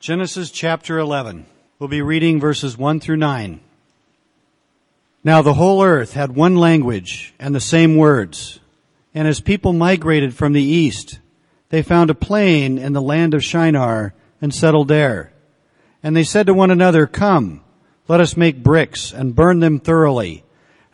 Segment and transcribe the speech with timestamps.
[0.00, 1.44] Genesis chapter 11.
[1.80, 3.58] We'll be reading verses 1 through 9.
[5.24, 8.60] Now the whole earth had one language and the same words.
[9.12, 11.18] And as people migrated from the east,
[11.70, 15.32] they found a plain in the land of Shinar and settled there.
[16.00, 17.64] And they said to one another, Come,
[18.06, 20.44] let us make bricks and burn them thoroughly.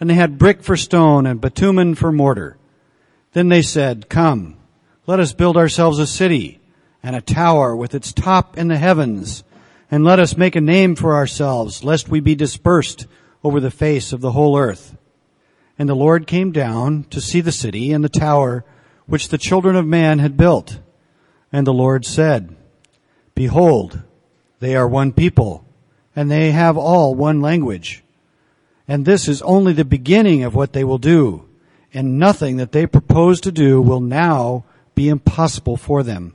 [0.00, 2.56] And they had brick for stone and bitumen for mortar.
[3.34, 4.56] Then they said, Come,
[5.06, 6.58] let us build ourselves a city
[7.04, 9.44] and a tower with its top in the heavens,
[9.90, 13.06] and let us make a name for ourselves, lest we be dispersed
[13.44, 14.96] over the face of the whole earth.
[15.78, 18.64] And the Lord came down to see the city and the tower
[19.04, 20.80] which the children of man had built.
[21.52, 22.56] And the Lord said,
[23.34, 24.02] Behold,
[24.60, 25.62] they are one people,
[26.16, 28.02] and they have all one language.
[28.88, 31.46] And this is only the beginning of what they will do,
[31.92, 34.64] and nothing that they propose to do will now
[34.94, 36.34] be impossible for them.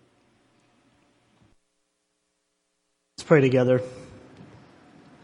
[3.21, 3.83] Let's pray together.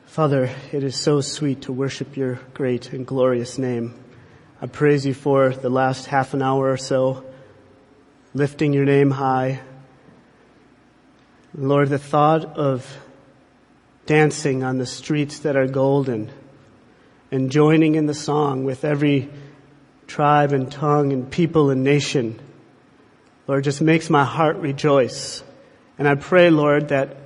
[0.06, 3.96] Father, it is so sweet to worship your great and glorious name.
[4.62, 7.26] I praise you for the last half an hour or so,
[8.36, 9.62] lifting your name high.
[11.56, 12.86] Lord, the thought of
[14.06, 16.32] dancing on the streets that are golden
[17.32, 19.28] and joining in the song with every
[20.06, 22.40] tribe and tongue and people and nation,
[23.48, 25.44] Lord, just makes my heart rejoice.
[25.98, 27.24] And I pray, Lord, that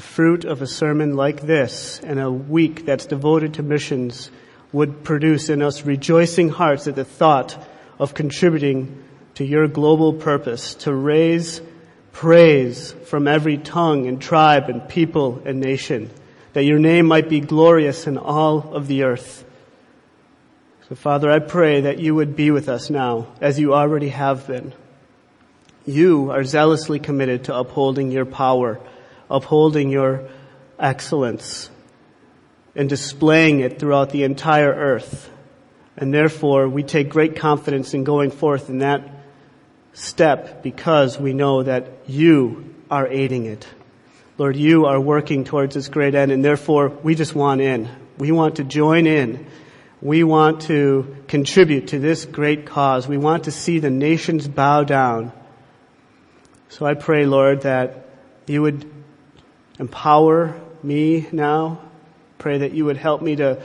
[0.00, 4.30] the fruit of a sermon like this and a week that's devoted to missions
[4.72, 7.54] would produce in us rejoicing hearts at the thought
[7.98, 11.60] of contributing to your global purpose to raise
[12.12, 16.08] praise from every tongue and tribe and people and nation,
[16.54, 19.44] that your name might be glorious in all of the earth.
[20.88, 24.46] So Father, I pray that you would be with us now as you already have
[24.46, 24.72] been.
[25.84, 28.80] You are zealously committed to upholding your power
[29.30, 30.28] upholding your
[30.78, 31.70] excellence
[32.74, 35.30] and displaying it throughout the entire earth.
[35.96, 39.08] And therefore, we take great confidence in going forth in that
[39.92, 43.66] step because we know that you are aiding it.
[44.38, 47.88] Lord, you are working towards this great end, and therefore we just want in.
[48.18, 49.46] We want to join in.
[50.00, 53.06] We want to contribute to this great cause.
[53.06, 55.32] We want to see the nations bow down.
[56.70, 58.06] So I pray, Lord, that
[58.46, 58.90] you would
[59.80, 61.80] empower me now.
[62.38, 63.60] Pray that you would help me to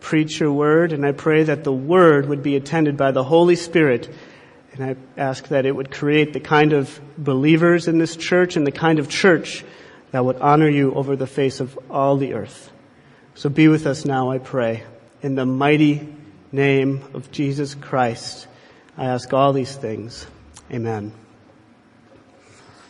[0.00, 3.56] preach your word, and I pray that the word would be attended by the Holy
[3.56, 4.12] Spirit.
[4.72, 8.66] And I ask that it would create the kind of believers in this church and
[8.66, 9.64] the kind of church
[10.10, 12.70] that would honor you over the face of all the earth.
[13.34, 14.82] So be with us now, I pray.
[15.22, 16.08] In the mighty
[16.50, 18.48] name of Jesus Christ,
[18.96, 20.26] I ask all these things.
[20.72, 21.12] Amen.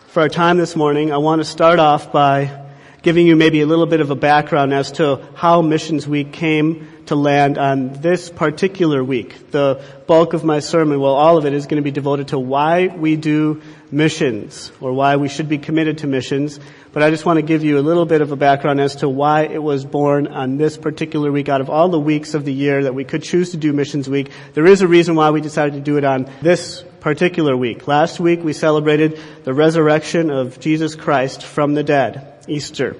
[0.08, 2.69] For our time this morning, I want to start off by
[3.02, 6.88] giving you maybe a little bit of a background as to how Missions Week came
[7.06, 9.50] to land on this particular week.
[9.50, 12.38] The bulk of my sermon, well, all of it is going to be devoted to
[12.38, 16.60] why we do missions or why we should be committed to missions.
[16.92, 19.08] But I just want to give you a little bit of a background as to
[19.08, 21.48] why it was born on this particular week.
[21.48, 24.08] Out of all the weeks of the year that we could choose to do Missions
[24.08, 27.88] Week, there is a reason why we decided to do it on this particular week.
[27.88, 32.29] Last week we celebrated the resurrection of Jesus Christ from the dead.
[32.48, 32.96] Easter.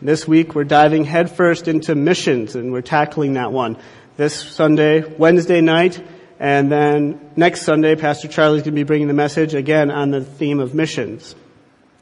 [0.00, 3.78] This week we're diving headfirst into missions and we're tackling that one.
[4.16, 6.02] This Sunday, Wednesday night,
[6.38, 10.24] and then next Sunday, Pastor Charlie's going to be bringing the message again on the
[10.24, 11.36] theme of missions.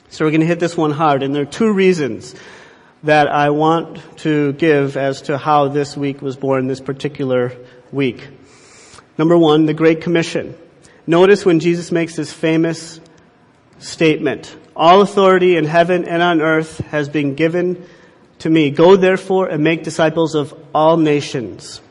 [0.09, 2.35] So we're going to hit this one hard, and there are two reasons
[3.03, 7.53] that I want to give as to how this week was born, this particular
[7.93, 8.27] week.
[9.19, 10.57] Number one, the Great Commission.
[11.07, 12.99] Notice when Jesus makes this famous
[13.79, 17.87] statement, all authority in heaven and on earth has been given
[18.39, 18.71] to me.
[18.71, 21.83] Go therefore and make disciples of all nations.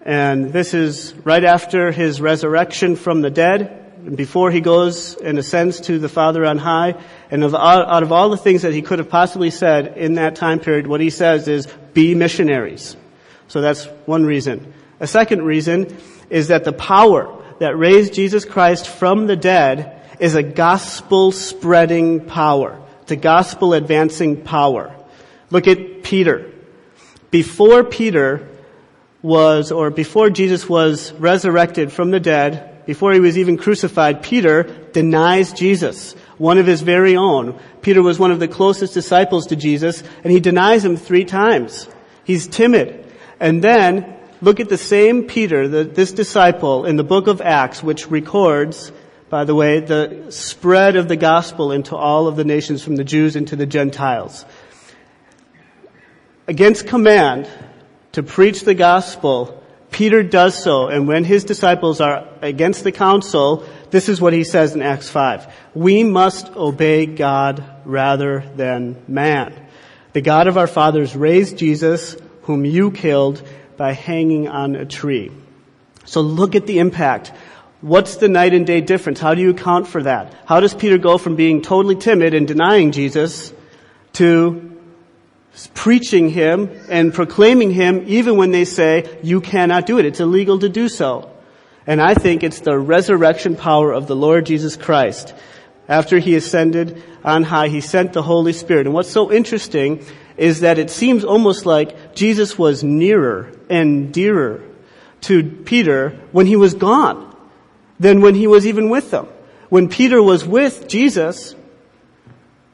[0.00, 5.82] And this is right after his resurrection from the dead, before he goes and ascends
[5.82, 6.94] to the Father on high.
[7.30, 10.36] And of, out of all the things that he could have possibly said in that
[10.36, 12.96] time period, what he says is, be missionaries.
[13.48, 14.72] So that's one reason.
[15.00, 15.94] A second reason
[16.30, 22.26] is that the power that raised Jesus Christ from the dead is a gospel spreading
[22.26, 22.80] power.
[23.02, 24.94] It's a gospel advancing power.
[25.50, 26.52] Look at Peter.
[27.30, 28.48] Before Peter
[29.22, 34.64] was, or before Jesus was resurrected from the dead, before he was even crucified, Peter
[34.92, 37.58] denies Jesus, one of his very own.
[37.82, 41.88] Peter was one of the closest disciples to Jesus, and he denies him three times.
[42.24, 43.06] He's timid.
[43.38, 47.82] And then, look at the same Peter, the, this disciple, in the book of Acts,
[47.82, 48.92] which records,
[49.30, 53.04] by the way, the spread of the gospel into all of the nations from the
[53.04, 54.44] Jews into the Gentiles.
[56.48, 57.48] Against command,
[58.12, 59.62] to preach the gospel,
[59.92, 64.42] Peter does so, and when his disciples are against the council, this is what he
[64.42, 65.52] says in Acts 5.
[65.74, 69.54] We must obey God rather than man.
[70.12, 73.46] The God of our fathers raised Jesus, whom you killed
[73.76, 75.30] by hanging on a tree.
[76.04, 77.32] So look at the impact.
[77.80, 79.20] What's the night and day difference?
[79.20, 80.34] How do you account for that?
[80.46, 83.52] How does Peter go from being totally timid and denying Jesus
[84.14, 84.70] to
[85.74, 90.04] preaching him and proclaiming him even when they say, you cannot do it.
[90.04, 91.30] It's illegal to do so.
[91.86, 95.34] And I think it's the resurrection power of the Lord Jesus Christ.
[95.88, 98.86] After he ascended on high, he sent the Holy Spirit.
[98.86, 100.04] And what's so interesting
[100.36, 104.62] is that it seems almost like Jesus was nearer and dearer
[105.22, 107.29] to Peter when he was gone
[108.00, 109.28] than when he was even with them.
[109.68, 111.54] When Peter was with Jesus,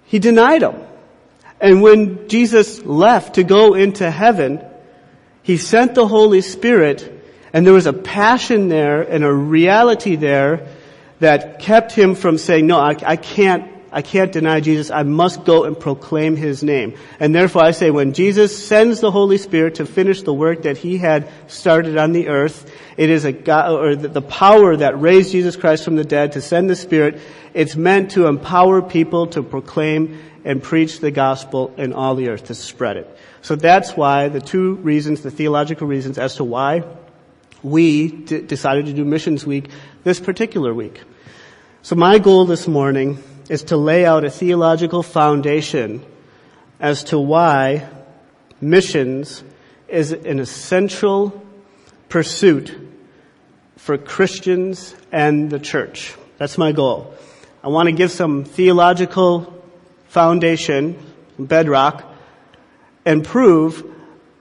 [0.04, 0.80] he denied him.
[1.60, 4.64] And when Jesus left to go into heaven,
[5.42, 7.12] he sent the Holy Spirit
[7.52, 10.68] and there was a passion there and a reality there
[11.20, 14.90] that kept him from saying, no, I, I can't I can't deny Jesus.
[14.90, 16.98] I must go and proclaim His name.
[17.18, 20.76] And therefore I say when Jesus sends the Holy Spirit to finish the work that
[20.76, 25.32] He had started on the earth, it is a God, or the power that raised
[25.32, 27.18] Jesus Christ from the dead to send the Spirit.
[27.54, 32.44] It's meant to empower people to proclaim and preach the gospel in all the earth
[32.48, 33.18] to spread it.
[33.40, 36.84] So that's why the two reasons, the theological reasons as to why
[37.62, 39.70] we d- decided to do Missions Week
[40.04, 41.00] this particular week.
[41.80, 46.04] So my goal this morning is to lay out a theological foundation
[46.80, 47.88] as to why
[48.60, 49.42] missions
[49.88, 51.42] is an essential
[52.08, 52.76] pursuit
[53.76, 56.14] for Christians and the church.
[56.38, 57.14] That's my goal.
[57.62, 59.64] I want to give some theological
[60.08, 60.98] foundation,
[61.38, 62.04] bedrock,
[63.04, 63.84] and prove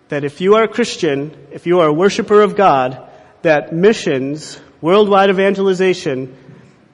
[0.09, 3.09] that if you are a Christian, if you are a worshiper of God,
[3.41, 6.35] that missions, worldwide evangelization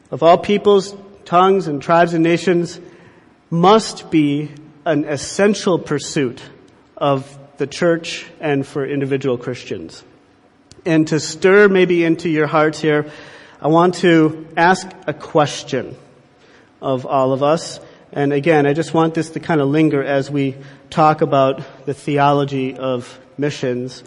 [0.10, 2.80] of all peoples, tongues, and tribes and nations
[3.50, 4.52] must be
[4.86, 6.42] an essential pursuit
[6.98, 10.04] of the church and for individual Christians.
[10.86, 13.12] And to stir maybe into your hearts here,
[13.62, 15.96] I want to ask a question
[16.82, 17.80] of all of us.
[18.12, 20.56] And again, I just want this to kind of linger as we
[20.90, 24.04] talk about the theology of missions.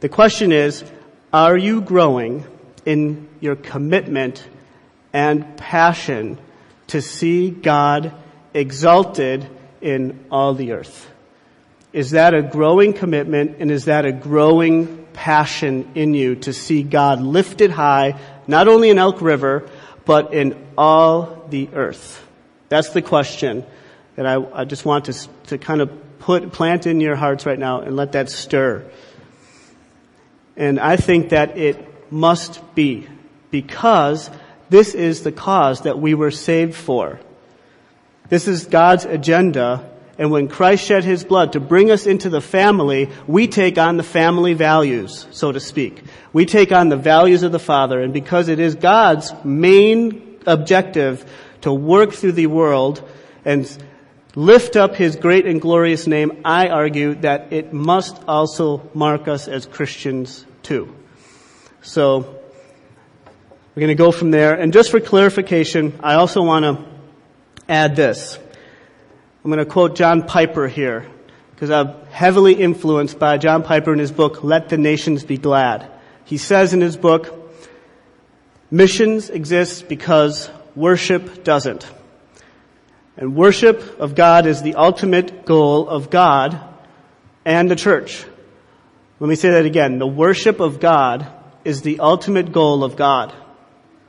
[0.00, 0.84] The question is,
[1.32, 2.44] are you growing
[2.84, 4.46] in your commitment
[5.12, 6.38] and passion
[6.88, 8.12] to see God
[8.54, 9.48] exalted
[9.80, 11.10] in all the earth?
[11.92, 16.82] Is that a growing commitment and is that a growing passion in you to see
[16.82, 19.68] God lifted high, not only in Elk River,
[20.04, 22.22] but in all the earth?
[22.68, 23.64] That's the question
[24.16, 27.58] that I, I just want to, to kind of put, plant in your hearts right
[27.58, 28.84] now and let that stir.
[30.56, 33.06] And I think that it must be
[33.50, 34.30] because
[34.68, 37.20] this is the cause that we were saved for.
[38.28, 39.90] This is God's agenda.
[40.18, 43.96] And when Christ shed his blood to bring us into the family, we take on
[43.96, 46.02] the family values, so to speak.
[46.32, 48.00] We take on the values of the Father.
[48.00, 51.24] And because it is God's main objective
[51.62, 53.06] to work through the world
[53.44, 53.70] and
[54.34, 59.48] lift up his great and glorious name, I argue that it must also mark us
[59.48, 60.94] as Christians too.
[61.82, 62.35] So,
[63.76, 64.54] we're going to go from there.
[64.54, 66.86] And just for clarification, I also want to
[67.68, 68.38] add this.
[69.44, 71.06] I'm going to quote John Piper here,
[71.50, 75.90] because I'm heavily influenced by John Piper in his book, Let the Nations Be Glad.
[76.24, 77.52] He says in his book,
[78.70, 81.86] missions exist because Worship doesn't.
[83.18, 86.58] And worship of God is the ultimate goal of God
[87.44, 88.24] and the church.
[89.20, 89.98] Let me say that again.
[89.98, 91.26] The worship of God
[91.62, 93.34] is the ultimate goal of God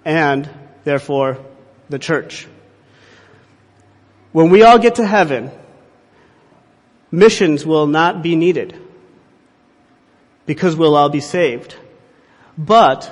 [0.07, 0.49] and
[0.85, 1.37] therefore
[1.89, 2.47] the church.
[4.31, 5.51] When we all get to heaven,
[7.11, 8.79] missions will not be needed
[10.45, 11.75] because we'll all be saved.
[12.57, 13.11] But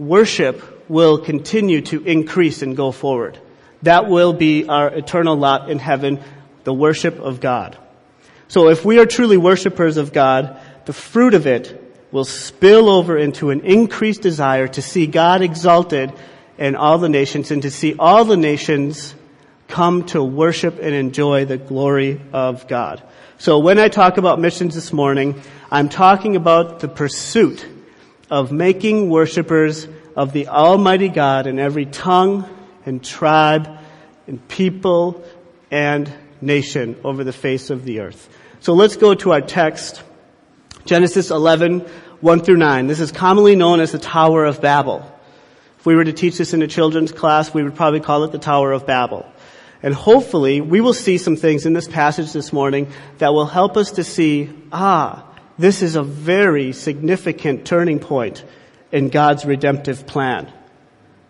[0.00, 3.38] worship will continue to increase and go forward.
[3.82, 6.20] That will be our eternal lot in heaven,
[6.64, 7.78] the worship of God.
[8.48, 13.18] So if we are truly worshipers of God, the fruit of it will spill over
[13.18, 16.12] into an increased desire to see God exalted
[16.58, 19.14] in all the nations and to see all the nations
[19.68, 23.02] come to worship and enjoy the glory of God.
[23.38, 27.66] So when I talk about missions this morning, I'm talking about the pursuit
[28.30, 32.48] of making worshipers of the Almighty God in every tongue
[32.86, 33.68] and tribe
[34.26, 35.24] and people
[35.70, 36.10] and
[36.40, 38.28] nation over the face of the earth.
[38.60, 40.02] So let's go to our text,
[40.86, 41.80] Genesis 11,
[42.20, 42.86] 1 through 9.
[42.86, 45.04] This is commonly known as the Tower of Babel.
[45.80, 48.32] If we were to teach this in a children's class, we would probably call it
[48.32, 49.26] the Tower of Babel.
[49.82, 53.76] And hopefully, we will see some things in this passage this morning that will help
[53.76, 55.24] us to see, ah,
[55.58, 58.44] this is a very significant turning point
[58.92, 60.52] in God's redemptive plan.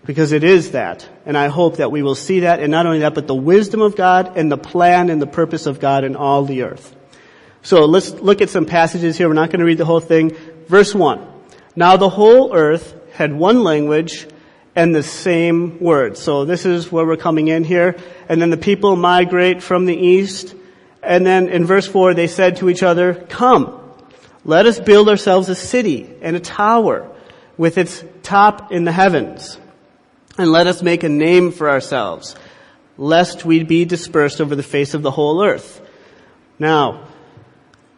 [0.04, 1.08] Because it is that.
[1.25, 3.82] And I hope that we will see that, and not only that, but the wisdom
[3.82, 6.95] of God and the plan and the purpose of God in all the earth.
[7.66, 9.26] So let's look at some passages here.
[9.26, 10.37] We're not going to read the whole thing.
[10.68, 11.26] Verse 1.
[11.75, 14.28] Now the whole earth had one language
[14.76, 16.20] and the same words.
[16.20, 17.96] So this is where we're coming in here.
[18.28, 20.54] And then the people migrate from the east.
[21.02, 23.82] And then in verse 4, they said to each other, Come,
[24.44, 27.11] let us build ourselves a city and a tower
[27.56, 29.58] with its top in the heavens.
[30.38, 32.37] And let us make a name for ourselves,
[32.96, 35.80] lest we be dispersed over the face of the whole earth.
[36.61, 37.05] Now,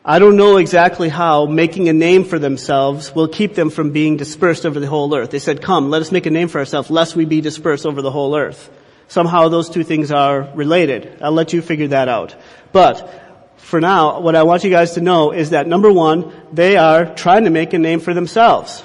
[0.04, 4.16] I don't know exactly how making a name for themselves will keep them from being
[4.16, 5.30] dispersed over the whole earth.
[5.30, 8.00] They said, come, let us make a name for ourselves, lest we be dispersed over
[8.00, 8.70] the whole earth.
[9.08, 11.18] Somehow those two things are related.
[11.20, 12.36] I'll let you figure that out.
[12.72, 16.76] But, for now, what I want you guys to know is that number one, they
[16.76, 18.82] are trying to make a name for themselves.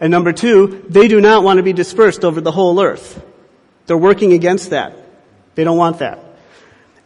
[0.00, 3.22] And number two, they do not want to be dispersed over the whole earth.
[3.86, 4.94] They're working against that.
[5.54, 6.25] They don't want that.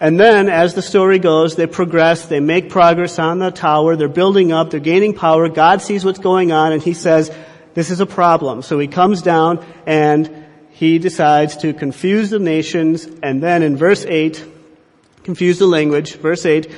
[0.01, 4.09] And then, as the story goes, they progress, they make progress on the tower, they're
[4.09, 7.31] building up, they're gaining power, God sees what's going on, and He says,
[7.75, 8.63] this is a problem.
[8.63, 14.07] So He comes down and He decides to confuse the nations, and then in verse
[14.07, 14.43] 8,
[15.23, 16.75] confuse the language, verse 8,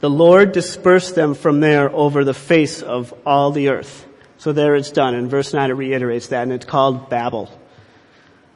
[0.00, 4.06] the Lord dispersed them from there over the face of all the earth.
[4.38, 5.14] So there it's done.
[5.14, 7.50] In verse 9 it reiterates that, and it's called Babel.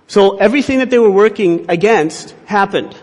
[0.06, 2.96] So everything that they were working against happened.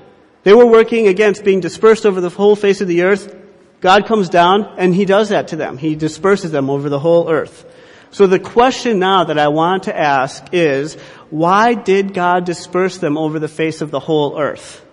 [0.48, 3.36] They were working against being dispersed over the whole face of the earth.
[3.82, 5.78] God comes down and He does that to them.
[5.78, 7.66] He disperses them over the whole earth.
[8.12, 10.94] So the question now that I want to ask is,
[11.32, 14.86] why did God disperse them over the face of the whole earth?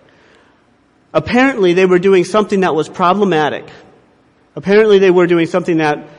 [1.13, 3.65] Apparently they were doing something that was problematic.
[4.57, 6.09] Apparently they were doing something that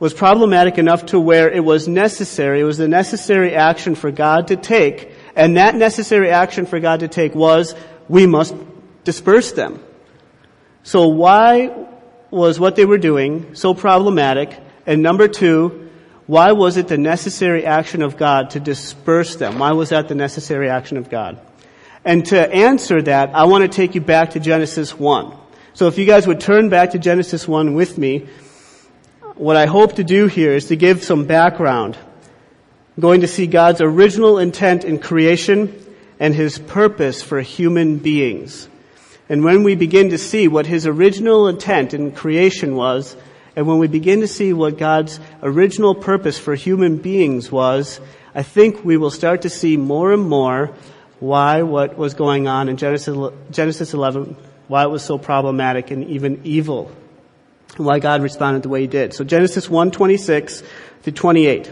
[0.00, 4.48] was problematic enough to where it was necessary, it was the necessary action for God
[4.48, 7.76] to take, and that necessary action for God to take was
[8.08, 8.54] we must
[9.04, 9.82] disperse them.
[10.82, 11.86] So why
[12.30, 14.58] was what they were doing so problematic?
[14.86, 15.90] And number two,
[16.26, 19.58] why was it the necessary action of God to disperse them?
[19.58, 21.40] Why was that the necessary action of God?
[22.04, 25.36] And to answer that, I want to take you back to Genesis 1.
[25.74, 28.28] So if you guys would turn back to Genesis 1 with me,
[29.34, 31.96] what I hope to do here is to give some background.
[32.96, 35.83] I'm going to see God's original intent in creation
[36.24, 38.66] and his purpose for human beings.
[39.28, 43.14] And when we begin to see what his original intent in creation was,
[43.54, 48.00] and when we begin to see what God's original purpose for human beings was,
[48.34, 50.74] I think we will start to see more and more
[51.20, 53.14] why what was going on in Genesis,
[53.50, 54.34] Genesis 11,
[54.66, 56.90] why it was so problematic and even evil,
[57.76, 59.12] and why God responded the way he did.
[59.12, 60.62] So Genesis 1, 26
[61.02, 61.70] to 28.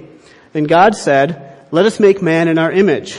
[0.52, 3.18] Then God said, let us make man in our image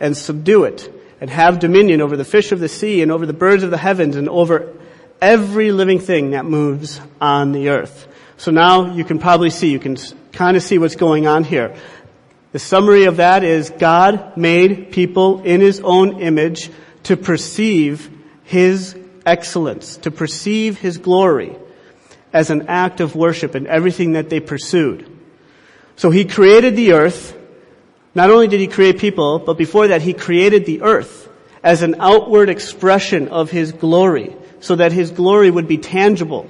[0.00, 0.90] and subdue it
[1.20, 3.78] and have dominion over the fish of the sea and over the birds of the
[3.78, 4.72] heavens and over
[5.20, 8.08] every living thing that moves on the earth.
[8.38, 9.98] So now you can probably see, you can
[10.32, 11.76] kind of see what's going on here.
[12.52, 16.70] The summary of that is God made people in His own image
[17.04, 18.10] to perceive
[18.44, 21.54] His excellence, to perceive His glory
[22.32, 25.06] as an act of worship in everything that they pursued.
[25.96, 27.36] So He created the earth
[28.14, 31.28] not only did he create people, but before that he created the earth
[31.62, 36.48] as an outward expression of his glory, so that his glory would be tangible.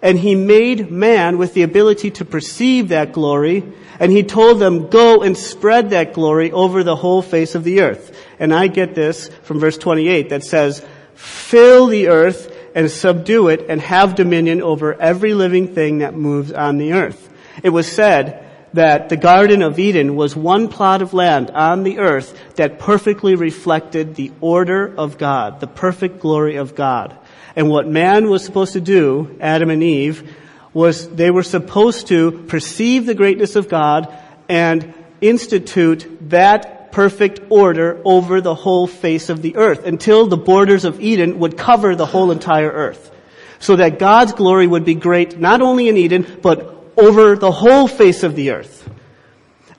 [0.00, 3.62] And he made man with the ability to perceive that glory,
[4.00, 7.82] and he told them, go and spread that glory over the whole face of the
[7.82, 8.16] earth.
[8.40, 10.84] And I get this from verse 28 that says,
[11.14, 16.50] fill the earth and subdue it and have dominion over every living thing that moves
[16.52, 17.32] on the earth.
[17.62, 18.41] It was said
[18.74, 23.34] that the Garden of Eden was one plot of land on the earth that perfectly
[23.34, 27.16] reflected the order of God, the perfect glory of God.
[27.54, 30.36] And what man was supposed to do, Adam and Eve,
[30.72, 34.16] was they were supposed to perceive the greatness of God
[34.48, 40.84] and institute that perfect order over the whole face of the earth until the borders
[40.84, 43.10] of Eden would cover the whole entire earth.
[43.58, 47.88] So that God's glory would be great not only in Eden, but over the whole
[47.88, 48.88] face of the earth.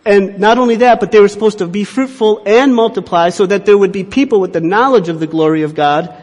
[0.05, 3.65] And not only that, but they were supposed to be fruitful and multiply so that
[3.65, 6.13] there would be people with the knowledge of the glory of God,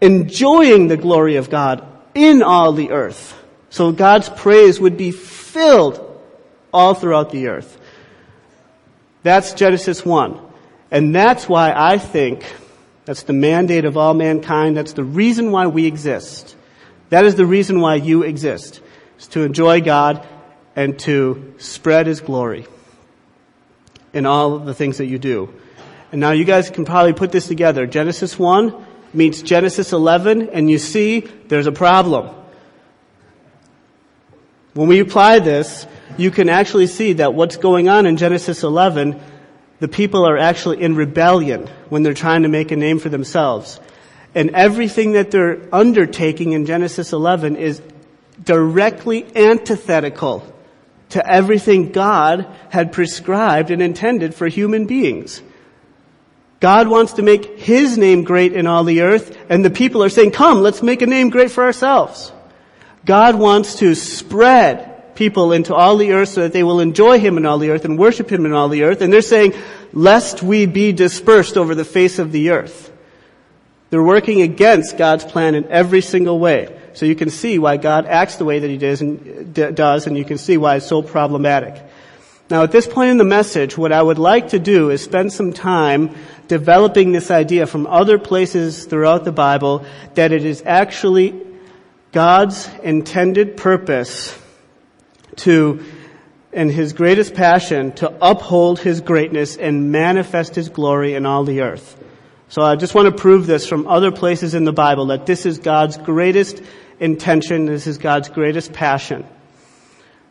[0.00, 3.40] enjoying the glory of God in all the earth.
[3.70, 6.00] So God's praise would be filled
[6.72, 7.78] all throughout the earth.
[9.22, 10.40] That's Genesis 1.
[10.90, 12.44] And that's why I think
[13.04, 14.76] that's the mandate of all mankind.
[14.76, 16.56] That's the reason why we exist.
[17.10, 18.80] That is the reason why you exist
[19.18, 20.26] is to enjoy God
[20.76, 22.66] and to spread His glory
[24.12, 25.52] in all the things that you do.
[26.12, 27.86] And now you guys can probably put this together.
[27.86, 32.34] Genesis 1 meets Genesis 11 and you see there's a problem.
[34.74, 39.20] When we apply this, you can actually see that what's going on in Genesis 11,
[39.80, 43.80] the people are actually in rebellion when they're trying to make a name for themselves.
[44.34, 47.80] And everything that they're undertaking in Genesis 11 is
[48.42, 50.50] directly antithetical
[51.10, 55.42] to everything God had prescribed and intended for human beings.
[56.60, 60.08] God wants to make His name great in all the earth, and the people are
[60.08, 62.32] saying, come, let's make a name great for ourselves.
[63.04, 67.36] God wants to spread people into all the earth so that they will enjoy Him
[67.36, 69.52] in all the earth and worship Him in all the earth, and they're saying,
[69.92, 72.90] lest we be dispersed over the face of the earth.
[73.90, 76.76] They're working against God's plan in every single way.
[76.94, 80.16] So you can see why God acts the way that He does and, does, and
[80.16, 81.82] you can see why it's so problematic.
[82.50, 85.32] Now at this point in the message, what I would like to do is spend
[85.32, 86.14] some time
[86.46, 91.40] developing this idea from other places throughout the Bible that it is actually
[92.12, 94.38] God's intended purpose
[95.36, 95.82] to,
[96.52, 101.62] and His greatest passion, to uphold His greatness and manifest His glory in all the
[101.62, 102.00] earth.
[102.50, 105.44] So I just want to prove this from other places in the Bible that this
[105.44, 106.62] is God's greatest
[107.04, 107.66] intention.
[107.66, 109.26] This is God's greatest passion.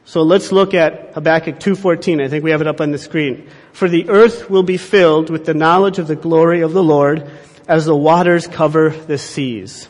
[0.05, 2.21] So let's look at Habakkuk 2.14.
[2.21, 3.47] I think we have it up on the screen.
[3.71, 7.29] For the earth will be filled with the knowledge of the glory of the Lord
[7.67, 9.87] as the waters cover the seas.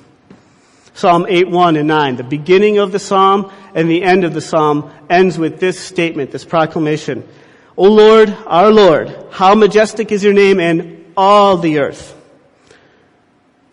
[0.93, 2.17] Psalm 8, 1 and 9.
[2.17, 6.31] The beginning of the psalm and the end of the psalm ends with this statement,
[6.31, 7.27] this proclamation.
[7.75, 12.15] O Lord, our Lord, how majestic is your name in all the earth.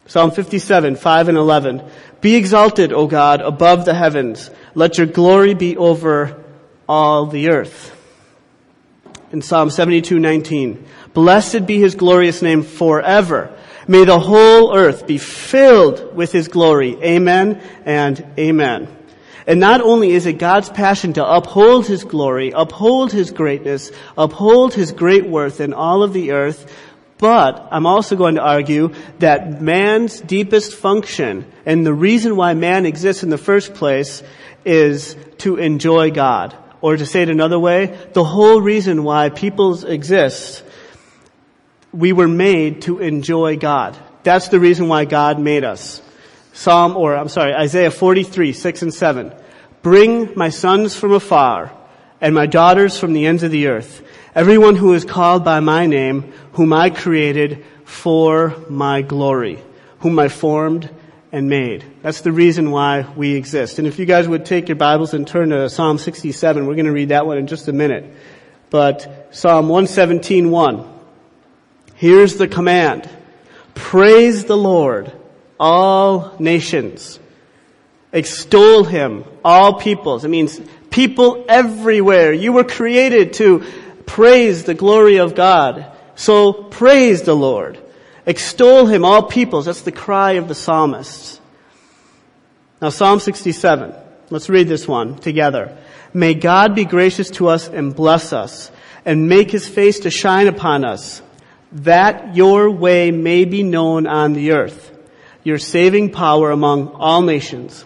[0.07, 1.89] Psalm 57, 5 and 11.
[2.21, 4.51] Be exalted, O God, above the heavens.
[4.75, 6.43] Let your glory be over
[6.89, 7.97] all the earth.
[9.33, 10.87] In Psalm 72, 19.
[11.15, 13.57] Blessed be his glorious name forever.
[13.89, 16.97] May the whole earth be filled with his glory.
[17.03, 18.97] Amen and amen.
[19.47, 24.75] And not only is it God's passion to uphold his glory, uphold his greatness, uphold
[24.75, 26.73] his great worth in all of the earth,
[27.21, 32.87] but I'm also going to argue that man's deepest function and the reason why man
[32.87, 34.23] exists in the first place
[34.65, 36.57] is to enjoy God.
[36.81, 40.65] Or to say it another way, the whole reason why peoples exist,
[41.93, 43.99] we were made to enjoy God.
[44.23, 46.01] That's the reason why God made us.
[46.55, 49.35] Psalm, or I'm sorry, Isaiah 43, 6 and 7.
[49.83, 51.71] Bring my sons from afar
[52.19, 54.03] and my daughters from the ends of the earth
[54.33, 59.59] Everyone who is called by my name, whom I created for my glory,
[60.01, 60.89] whom I formed
[61.33, 61.85] and made.
[62.03, 63.81] That's the reason why we exist.
[63.81, 66.87] And if you guys would take your Bibles and turn to Psalm 67, we're going
[66.87, 68.05] to read that one in just a minute.
[68.71, 70.89] But Psalm 117.1.
[71.97, 73.11] Here's the command.
[73.75, 75.13] Praise the Lord,
[75.59, 77.19] all nations.
[78.13, 80.25] Extol Him, all peoples.
[80.25, 82.33] It means people everywhere.
[82.33, 83.65] You were created to
[84.11, 85.87] praise the glory of God.
[86.17, 87.79] So praise the Lord.
[88.27, 89.67] Extol him, all peoples.
[89.67, 91.41] That's the cry of the psalmists.
[92.83, 93.95] Now Psalm 67.
[94.29, 95.79] Let's read this one together.
[96.13, 98.73] May God be gracious to us and bless us
[99.05, 101.23] and make his face to shine upon us
[101.71, 104.91] that your way may be known on the earth,
[105.45, 107.85] your saving power among all nations.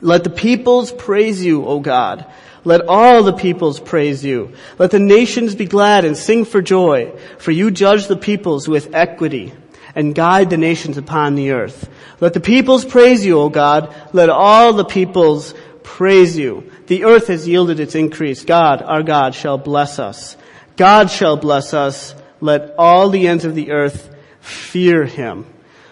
[0.00, 2.24] Let the peoples praise you, O God.
[2.66, 4.52] Let all the peoples praise you.
[4.76, 8.92] Let the nations be glad and sing for joy, for you judge the peoples with
[8.92, 9.52] equity
[9.94, 11.88] and guide the nations upon the earth.
[12.20, 13.94] Let the peoples praise you, O God.
[14.12, 16.68] Let all the peoples praise you.
[16.88, 18.44] The earth has yielded its increase.
[18.44, 20.36] God, our God, shall bless us.
[20.76, 22.16] God shall bless us.
[22.40, 25.46] Let all the ends of the earth fear him.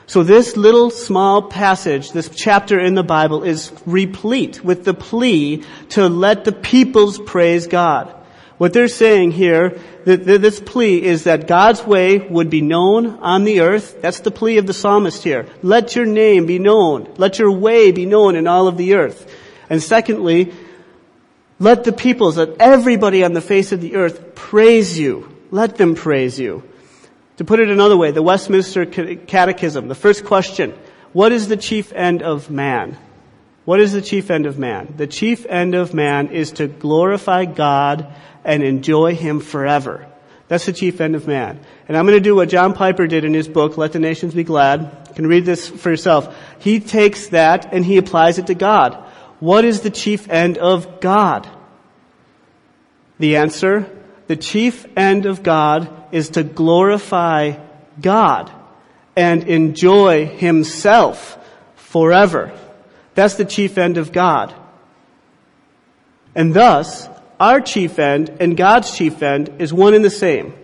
[0.06, 5.64] So this little small passage, this chapter in the Bible is replete with the plea
[5.90, 8.14] to let the peoples praise God.
[8.58, 13.60] What they're saying here, this plea is that God's way would be known on the
[13.60, 14.00] earth.
[14.00, 15.46] That's the plea of the psalmist here.
[15.62, 17.12] Let your name be known.
[17.16, 19.28] Let your way be known in all of the earth.
[19.68, 20.52] And secondly,
[21.58, 25.34] let the peoples, let everybody on the face of the earth praise you.
[25.50, 26.62] Let them praise you.
[27.38, 30.72] To put it another way, the Westminster Catechism, the first question,
[31.12, 32.96] what is the chief end of man?
[33.64, 34.94] What is the chief end of man?
[34.96, 38.06] The chief end of man is to glorify God
[38.44, 40.06] and enjoy Him forever.
[40.48, 41.58] That's the chief end of man.
[41.88, 44.34] And I'm going to do what John Piper did in his book, Let the Nations
[44.34, 45.06] Be Glad.
[45.08, 46.36] You can read this for yourself.
[46.58, 48.94] He takes that and he applies it to God.
[49.40, 51.48] What is the chief end of God?
[53.18, 53.90] The answer,
[54.26, 57.56] the chief end of God is to glorify
[58.00, 58.50] God
[59.16, 61.38] and enjoy Himself
[61.76, 62.52] forever.
[63.14, 64.54] That's the chief end of God.
[66.34, 67.08] And thus,
[67.38, 70.54] our chief end and God's chief end is one and the same.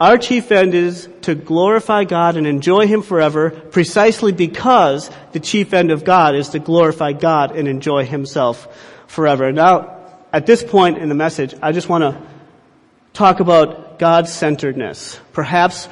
[0.00, 5.72] Our chief end is to glorify God and enjoy Him forever precisely because the chief
[5.74, 8.68] end of God is to glorify God and enjoy Himself
[9.08, 9.50] forever.
[9.50, 9.96] Now,
[10.32, 12.20] at this point in the message, I just want to
[13.18, 15.18] talk about God-centeredness.
[15.32, 15.88] Perhaps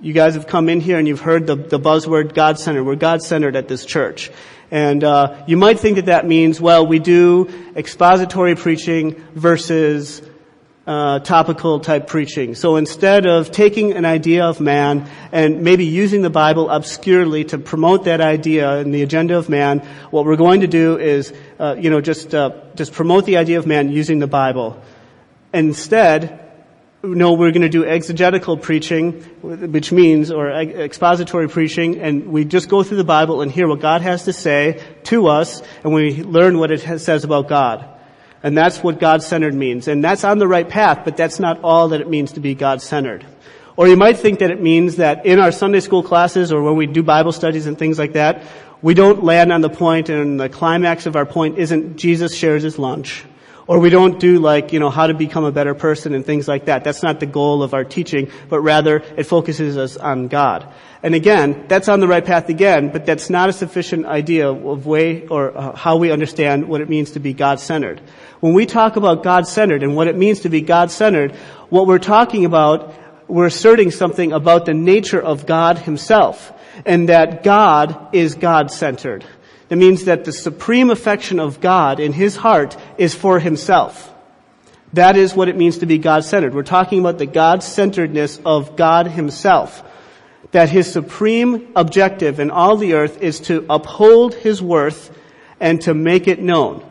[0.00, 2.82] you guys have come in here and you've heard the, the buzzword God-centered.
[2.82, 4.30] We're God-centered at this church.
[4.70, 10.22] And uh, you might think that that means, well, we do expository preaching versus
[10.86, 12.54] uh, topical type preaching.
[12.54, 17.58] So instead of taking an idea of man and maybe using the Bible obscurely to
[17.58, 21.76] promote that idea and the agenda of man, what we're going to do is, uh,
[21.78, 24.80] you know, just uh, just promote the idea of man using the Bible.
[25.52, 26.39] Instead,
[27.02, 32.68] no, we're going to do exegetical preaching, which means, or expository preaching, and we just
[32.68, 36.22] go through the Bible and hear what God has to say to us, and we
[36.22, 37.88] learn what it says about God.
[38.42, 39.88] And that's what God-centered means.
[39.88, 42.54] And that's on the right path, but that's not all that it means to be
[42.54, 43.24] God-centered.
[43.76, 46.76] Or you might think that it means that in our Sunday school classes or when
[46.76, 48.42] we do Bible studies and things like that,
[48.82, 52.62] we don't land on the point and the climax of our point isn't Jesus shares
[52.62, 53.24] his lunch
[53.70, 56.48] or we don't do like, you know, how to become a better person and things
[56.48, 56.82] like that.
[56.82, 60.66] That's not the goal of our teaching, but rather it focuses us on God.
[61.04, 64.86] And again, that's on the right path again, but that's not a sufficient idea of
[64.86, 68.00] way or uh, how we understand what it means to be God-centered.
[68.40, 71.36] When we talk about God-centered and what it means to be God-centered,
[71.68, 72.92] what we're talking about,
[73.28, 76.52] we're asserting something about the nature of God himself,
[76.84, 79.24] and that God is God-centered.
[79.70, 84.12] It means that the supreme affection of God in his heart is for himself.
[84.92, 86.52] That is what it means to be God-centered.
[86.52, 89.84] We're talking about the God-centeredness of God himself.
[90.50, 95.16] That his supreme objective in all the earth is to uphold his worth
[95.60, 96.84] and to make it known.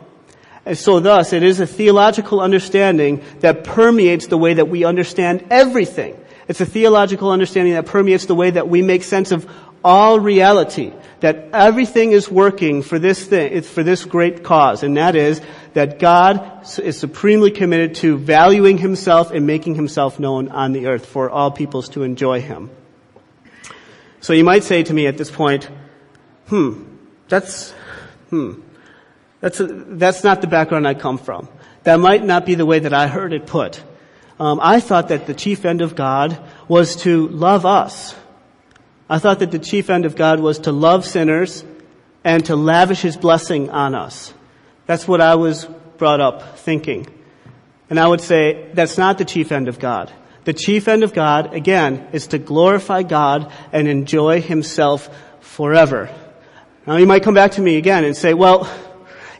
[0.64, 5.44] And so thus, it is a theological understanding that permeates the way that we understand
[5.50, 6.18] everything.
[6.48, 9.50] It's a theological understanding that permeates the way that we make sense of
[9.84, 15.16] all reality, that everything is working for this thing, for this great cause, and that
[15.16, 15.40] is
[15.74, 21.06] that God is supremely committed to valuing himself and making himself known on the earth
[21.06, 22.70] for all peoples to enjoy him.
[24.20, 25.68] So you might say to me at this point,
[26.48, 26.82] hmm,
[27.28, 27.72] that's,
[28.28, 28.60] hmm,
[29.40, 31.48] that's, a, that's not the background I come from.
[31.84, 33.82] That might not be the way that I heard it put.
[34.38, 36.38] Um, I thought that the chief end of God
[36.68, 38.14] was to love us
[39.10, 41.64] I thought that the chief end of God was to love sinners
[42.22, 44.32] and to lavish his blessing on us.
[44.86, 45.64] That's what I was
[45.98, 47.08] brought up thinking.
[47.90, 50.12] And I would say that's not the chief end of God.
[50.44, 56.08] The chief end of God, again, is to glorify God and enjoy himself forever.
[56.86, 58.72] Now you might come back to me again and say, well,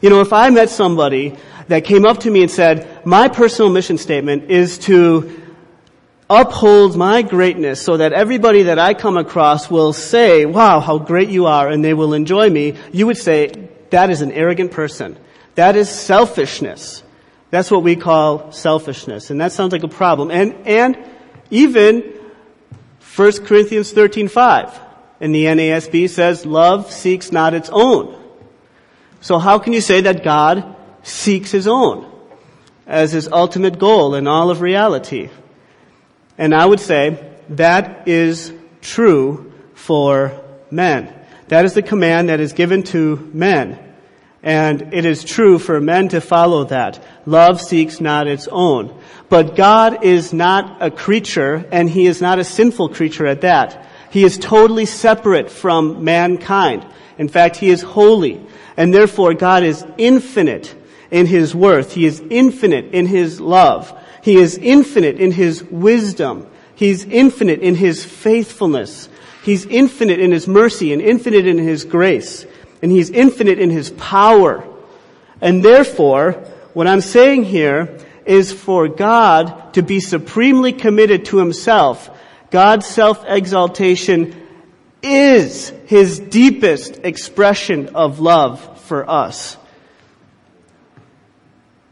[0.01, 1.37] you know, if I met somebody
[1.69, 5.40] that came up to me and said, my personal mission statement is to
[6.31, 11.27] upholds my greatness so that everybody that I come across will say, wow, how great
[11.27, 15.17] you are, and they will enjoy me, you would say, that is an arrogant person.
[15.55, 17.03] That is selfishness.
[17.49, 19.29] That's what we call selfishness.
[19.29, 20.31] And that sounds like a problem.
[20.31, 20.97] And, and
[21.49, 22.17] even
[23.15, 24.79] 1 Corinthians 13.5
[25.19, 28.17] in the NASB says, love seeks not its own.
[29.19, 32.09] So how can you say that God seeks his own
[32.87, 35.29] as his ultimate goal in all of reality?
[36.41, 38.51] And I would say that is
[38.81, 41.13] true for men.
[41.49, 43.77] That is the command that is given to men.
[44.41, 46.99] And it is true for men to follow that.
[47.27, 48.99] Love seeks not its own.
[49.29, 53.85] But God is not a creature, and He is not a sinful creature at that.
[54.09, 56.83] He is totally separate from mankind.
[57.19, 58.43] In fact, He is holy.
[58.75, 60.73] And therefore, God is infinite
[61.11, 61.93] in His worth.
[61.93, 63.95] He is infinite in His love.
[64.23, 66.47] He is infinite in His wisdom.
[66.75, 69.09] He's infinite in His faithfulness.
[69.43, 72.45] He's infinite in His mercy and infinite in His grace
[72.81, 74.67] and He's infinite in His power.
[75.39, 76.33] And therefore,
[76.73, 82.09] what I'm saying here is for God to be supremely committed to Himself.
[82.49, 84.35] God's self-exaltation
[85.01, 89.57] is His deepest expression of love for us.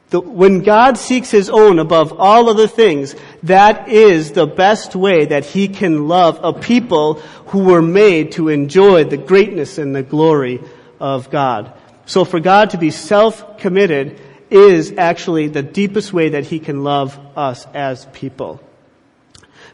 [0.10, 5.26] The, when God seeks His own above all other things, that is the best way
[5.26, 7.16] that He can love a people
[7.48, 10.62] who were made to enjoy the greatness and the glory
[11.00, 11.74] of God.
[12.06, 14.20] So for God to be self-committed
[14.50, 18.60] is actually the deepest way that He can love us as people.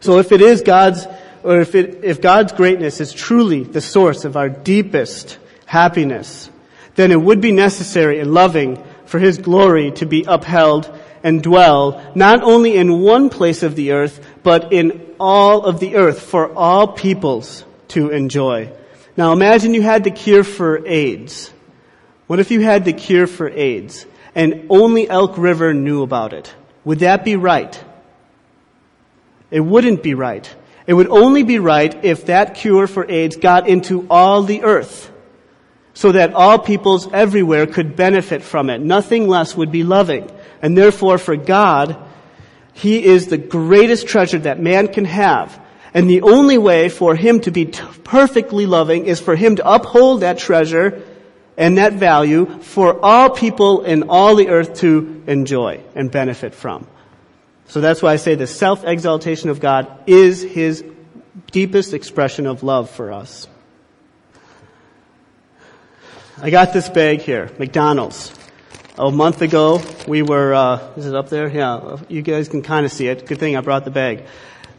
[0.01, 1.07] So if it is God's,
[1.43, 6.49] or if it, if God's greatness is truly the source of our deepest happiness,
[6.95, 10.91] then it would be necessary and loving for His glory to be upheld
[11.23, 15.95] and dwell not only in one place of the earth, but in all of the
[15.95, 18.71] earth for all peoples to enjoy.
[19.17, 21.51] Now imagine you had the cure for AIDS.
[22.27, 26.53] What if you had the cure for AIDS and only Elk River knew about it?
[26.83, 27.83] Would that be right?
[29.49, 30.47] It wouldn't be right.
[30.85, 35.11] It would only be right if that cure for AIDS got into all the earth
[35.95, 38.81] so that all peoples everywhere could benefit from it.
[38.81, 40.29] Nothing less would be loving.
[40.61, 41.97] And therefore for God,
[42.73, 45.59] He is the greatest treasure that man can have.
[45.95, 49.67] And the only way for him to be t- perfectly loving is for him to
[49.67, 51.01] uphold that treasure
[51.55, 56.85] and that value for all people in all the earth to enjoy and benefit from.
[57.67, 60.83] So that's why I say the self-exaltation of God is his
[61.51, 63.47] deepest expression of love for us.
[66.45, 68.31] I got this bag here, McDonald's.
[68.99, 71.47] A month ago, we were, uh, is it up there?
[71.47, 73.25] Yeah, you guys can kind of see it.
[73.25, 74.25] Good thing I brought the bag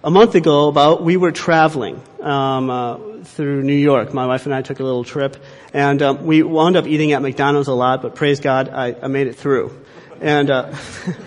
[0.05, 4.14] a month ago about we were traveling um, uh, through New York.
[4.14, 7.20] My wife and I took a little trip, and um, we wound up eating at
[7.20, 8.00] McDonald's a lot.
[8.00, 9.76] But praise God, I, I made it through.
[10.20, 10.72] And uh,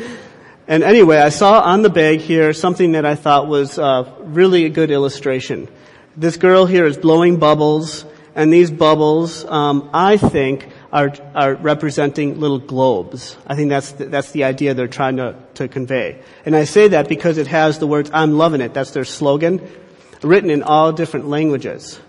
[0.69, 4.63] and anyway, I saw on the bag here something that I thought was uh, really
[4.63, 5.67] a good illustration.
[6.15, 8.05] This girl here is blowing bubbles,
[8.39, 13.35] and these bubbles, um, I think, are, are representing little globes.
[13.45, 16.21] I think that's the, that's the idea they're trying to, to convey.
[16.45, 18.73] And I say that because it has the words, I'm loving it.
[18.73, 19.69] That's their slogan,
[20.23, 21.99] written in all different languages.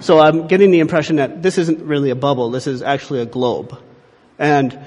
[0.00, 2.50] So I'm getting the impression that this isn't really a bubble.
[2.50, 3.82] This is actually a globe.
[4.38, 4.78] And,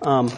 [0.00, 0.32] um,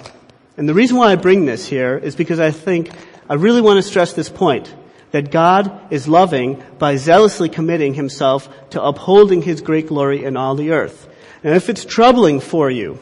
[0.56, 2.90] and the reason why I bring this here is because I think
[3.30, 4.74] I really want to stress this point
[5.16, 10.54] that God is loving by zealously committing himself to upholding his great glory in all
[10.54, 11.08] the earth.
[11.42, 12.98] And if it's troubling for you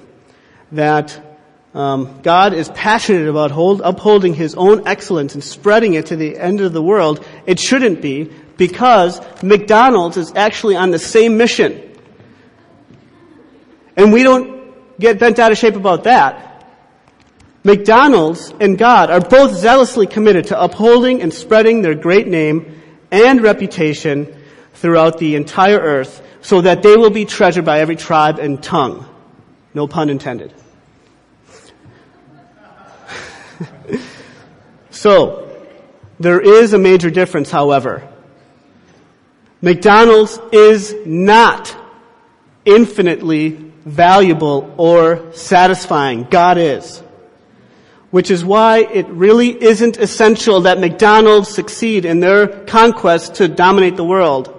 [0.71, 1.21] that
[1.75, 6.39] um, God is passionate about hold, upholding His own excellence and spreading it to the
[6.39, 11.99] end of the world, it shouldn't be because McDonald's is actually on the same mission.
[13.97, 16.54] And we don't get bent out of shape about that.
[17.65, 23.41] McDonald's and God are both zealously committed to upholding and spreading their great name and
[23.41, 24.37] reputation
[24.75, 29.09] throughout the entire earth so that they will be treasured by every tribe and tongue.
[29.73, 30.53] No pun intended.
[34.91, 35.41] so,
[36.21, 38.07] there is a major difference, however.
[39.63, 41.75] McDonald's is not
[42.67, 46.25] infinitely valuable or satisfying.
[46.25, 47.03] God is.
[48.15, 53.97] Which is why it really isn't essential that McDonald's succeed in their conquest to dominate
[53.97, 54.55] the world.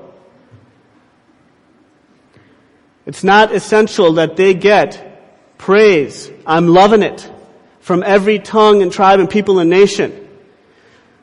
[3.05, 6.29] It's not essential that they get praise.
[6.45, 7.31] I'm loving it
[7.79, 10.27] from every tongue and tribe and people and nation.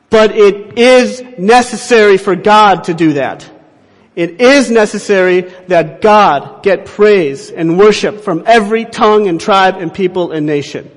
[0.09, 3.47] But it is necessary for God to do that.
[4.15, 9.93] It is necessary that God get praise and worship from every tongue and tribe and
[9.93, 10.89] people and nation.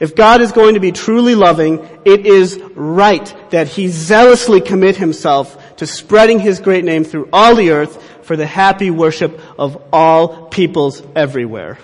[0.00, 4.96] If God is going to be truly loving, it is right that He zealously commit
[4.96, 9.80] Himself to spreading His great name through all the earth for the happy worship of
[9.92, 11.78] all peoples everywhere.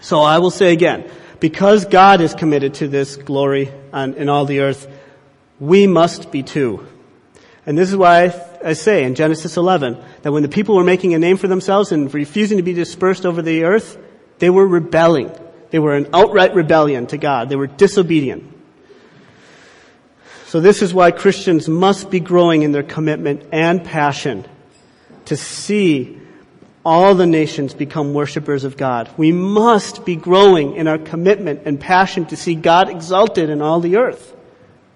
[0.00, 4.44] So I will say again, because God is committed to this glory on, in all
[4.44, 4.86] the earth,
[5.58, 6.86] we must be too.
[7.66, 10.84] And this is why I, I say in Genesis 11 that when the people were
[10.84, 13.98] making a name for themselves and refusing to be dispersed over the earth,
[14.38, 15.30] they were rebelling.
[15.70, 17.48] They were an outright rebellion to God.
[17.48, 18.44] They were disobedient.
[20.46, 24.46] So this is why Christians must be growing in their commitment and passion
[25.26, 26.18] to see
[26.86, 29.10] all the nations become worshipers of God.
[29.18, 33.80] We must be growing in our commitment and passion to see God exalted in all
[33.80, 34.34] the earth.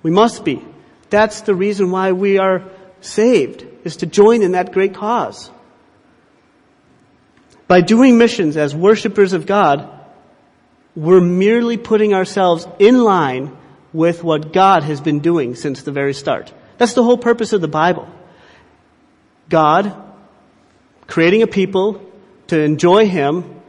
[0.03, 0.65] We must be.
[1.11, 2.65] That's the reason why we are
[3.03, 5.51] saved, is to join in that great cause.
[7.69, 10.02] By doing missions as worshipers of God,
[10.95, 13.57] we're merely putting ourselves in line
[13.93, 16.53] with what God has been doing since the very start.
[16.79, 18.09] That's the whole purpose of the Bible.
[19.49, 19.95] God
[21.07, 22.01] creating a people
[22.49, 23.61] to enjoy Him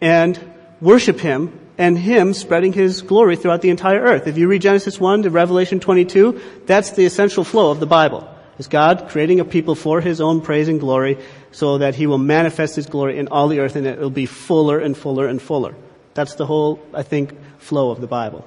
[0.00, 0.38] and
[0.80, 4.26] worship Him and Him spreading His glory throughout the entire earth.
[4.26, 8.28] If you read Genesis 1 to Revelation 22, that's the essential flow of the Bible.
[8.58, 11.18] Is God creating a people for His own praise and glory
[11.52, 14.26] so that He will manifest His glory in all the earth and it will be
[14.26, 15.74] fuller and fuller and fuller.
[16.18, 18.44] That's the whole, I think, flow of the Bible.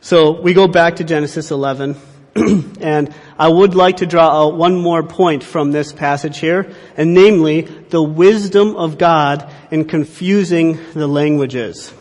[0.00, 1.96] So we go back to Genesis 11,
[2.80, 7.12] and I would like to draw out one more point from this passage here, and
[7.12, 11.92] namely, the wisdom of God in confusing the languages.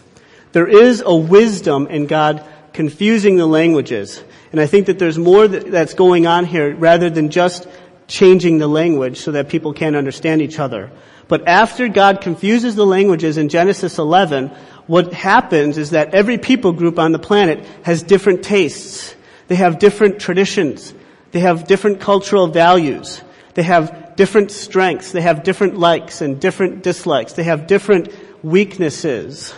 [0.54, 4.24] There is a wisdom in God confusing the languages.
[4.54, 7.68] And I think that there's more that's going on here rather than just
[8.08, 10.92] changing the language so that people can't understand each other.
[11.32, 14.50] But after God confuses the languages in Genesis 11,
[14.86, 19.16] what happens is that every people group on the planet has different tastes.
[19.48, 20.94] They have different traditions.
[21.32, 23.22] They have different cultural values.
[23.54, 25.14] They have different strengths.
[25.14, 27.32] They have different likes and different dislikes.
[27.32, 28.10] They have different
[28.44, 29.54] weaknesses.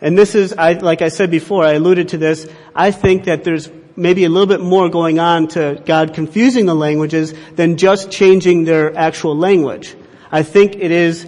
[0.00, 3.44] And this is, I, like I said before, I alluded to this, I think that
[3.44, 8.10] there's maybe a little bit more going on to God confusing the languages than just
[8.10, 9.96] changing their actual language.
[10.32, 11.26] I think it is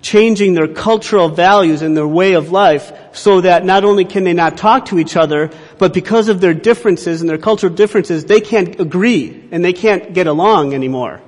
[0.00, 4.34] changing their cultural values and their way of life so that not only can they
[4.34, 8.40] not talk to each other, but because of their differences and their cultural differences, they
[8.40, 11.20] can't agree and they can't get along anymore.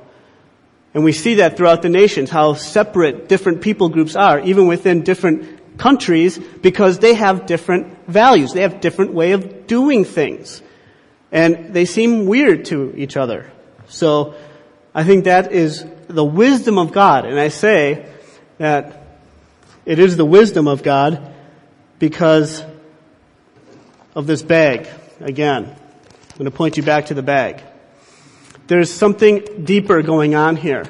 [0.95, 5.03] And we see that throughout the nations, how separate different people groups are, even within
[5.03, 8.53] different countries, because they have different values.
[8.53, 10.63] They have different way of doing things.
[11.31, 13.51] And they seem weird to each other.
[13.89, 14.35] So,
[14.95, 17.25] I think that is the wisdom of God.
[17.25, 18.07] And I say
[18.59, 19.07] that
[19.85, 21.35] it is the wisdom of God
[21.99, 22.63] because
[24.15, 24.89] of this bag.
[25.21, 27.63] Again, I'm going to point you back to the bag.
[28.67, 30.85] There's something deeper going on here.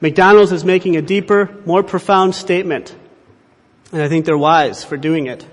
[0.00, 2.94] McDonald's is making a deeper, more profound statement.
[3.92, 5.46] And I think they're wise for doing it.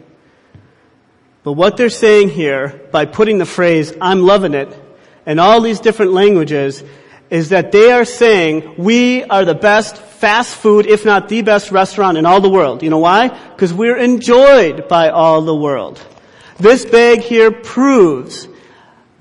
[1.44, 4.78] But what they're saying here by putting the phrase, I'm loving it,
[5.26, 6.84] in all these different languages
[7.32, 11.72] is that they are saying we are the best fast food, if not the best
[11.72, 12.84] restaurant in all the world.
[12.84, 13.30] You know why?
[13.30, 16.06] Because we're enjoyed by all the world.
[16.60, 18.50] This bag here proves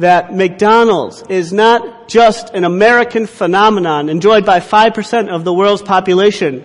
[0.00, 6.64] that McDonald's is not just an American phenomenon enjoyed by 5% of the world's population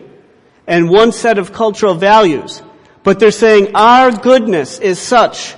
[0.65, 2.63] and one set of cultural values,
[3.03, 5.53] but they're saying our goodness is such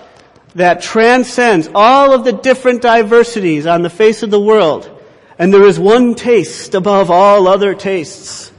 [0.56, 4.97] that transcends all of the different diversities on the face of the world
[5.39, 8.52] and there is one taste above all other tastes,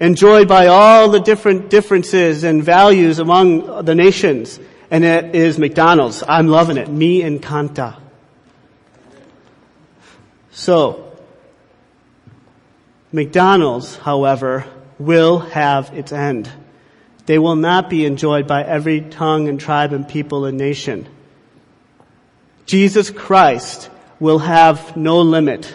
[0.00, 4.58] enjoyed by all the different differences and values among the nations,
[4.90, 6.24] and it is McDonald's.
[6.26, 6.88] I'm loving it.
[6.88, 7.96] Me encanta.
[10.50, 11.16] So,
[13.12, 14.66] McDonald's, however,
[14.98, 16.50] will have its end.
[17.26, 21.06] They will not be enjoyed by every tongue and tribe and people and nation.
[22.66, 25.72] Jesus Christ will have no limit.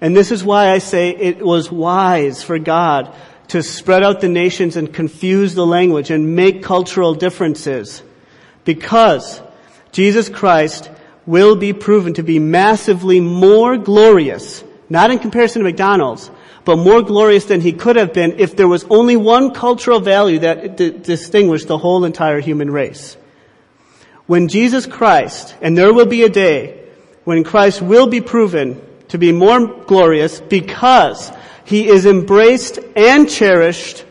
[0.00, 3.14] And this is why I say it was wise for God
[3.48, 8.02] to spread out the nations and confuse the language and make cultural differences.
[8.64, 9.40] Because
[9.92, 10.90] Jesus Christ
[11.24, 16.30] will be proven to be massively more glorious, not in comparison to McDonald's,
[16.64, 20.40] but more glorious than he could have been if there was only one cultural value
[20.40, 23.16] that d- distinguished the whole entire human race.
[24.26, 26.84] When Jesus Christ, and there will be a day
[27.22, 31.32] when Christ will be proven to be more glorious because
[31.64, 34.04] he is embraced and cherished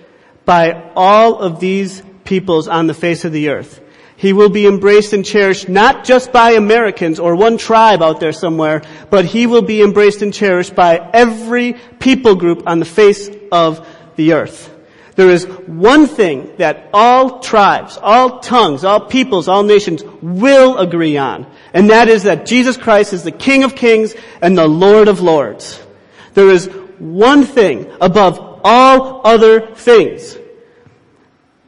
[0.46, 3.82] by all of these peoples on the face of the earth.
[4.18, 8.32] He will be embraced and cherished not just by Americans or one tribe out there
[8.32, 13.30] somewhere, but he will be embraced and cherished by every people group on the face
[13.52, 13.86] of
[14.16, 14.75] the earth.
[15.16, 21.18] There is one thing that all tribes, all tongues, all peoples, all nations will agree
[21.18, 25.08] on, and that is that Jesus Christ is the King of kings and the Lord
[25.08, 25.82] of lords.
[26.34, 26.68] There is
[27.00, 30.38] one thing above all other things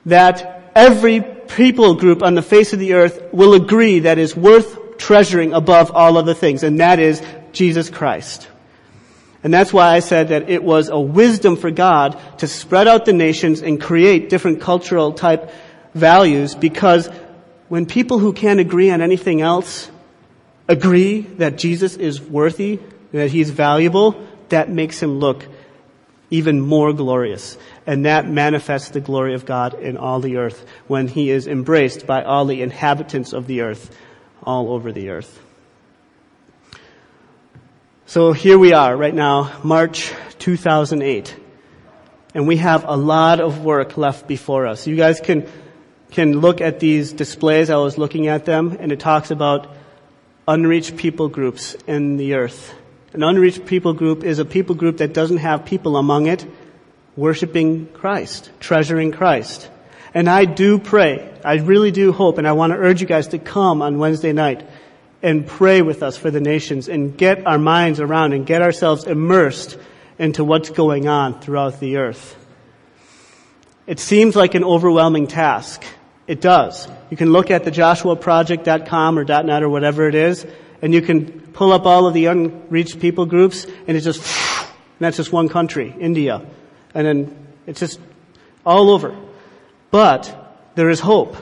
[0.06, 4.98] that every people group on the face of the earth will agree that is worth
[4.98, 7.22] treasuring above all other things, and that is
[7.54, 8.50] Jesus Christ.
[9.44, 13.06] And that's why I said that it was a wisdom for God to spread out
[13.06, 15.52] the nations and create different cultural type
[15.94, 17.10] values because
[17.70, 19.92] when people who can't agree on anything else
[20.68, 22.80] agree that Jesus is worthy,
[23.12, 25.46] that he's valuable, that makes him look
[26.30, 27.58] even more glorious.
[27.86, 32.06] And that manifests the glory of God in all the earth when he is embraced
[32.06, 33.96] by all the inhabitants of the earth
[34.44, 35.42] all over the earth.
[38.10, 41.36] So here we are right now, March 2008.
[42.34, 44.88] And we have a lot of work left before us.
[44.88, 45.46] You guys can,
[46.12, 47.70] can look at these displays.
[47.70, 49.76] I was looking at them and it talks about
[50.48, 52.74] unreached people groups in the earth.
[53.12, 56.46] An unreached people group is a people group that doesn't have people among it
[57.18, 59.70] worshiping Christ, treasuring Christ.
[60.14, 63.28] And I do pray, I really do hope, and I want to urge you guys
[63.30, 64.66] to come on Wednesday night
[65.22, 69.06] and pray with us for the nations and get our minds around and get ourselves
[69.06, 69.78] immersed
[70.20, 72.36] into what's going on throughout the earth.
[73.86, 75.84] It seems like an overwhelming task.
[76.28, 76.88] It does.
[77.10, 80.46] You can look at the joshuaproject.com or .net or whatever it is,
[80.82, 85.00] and you can pull up all of the unreached people groups, and it's just, and
[85.00, 86.46] that's just one country, India.
[86.94, 88.00] And then it's just
[88.66, 89.16] all over.
[89.90, 91.38] But there is hope.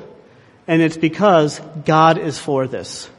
[0.67, 3.09] And it's because God is for this.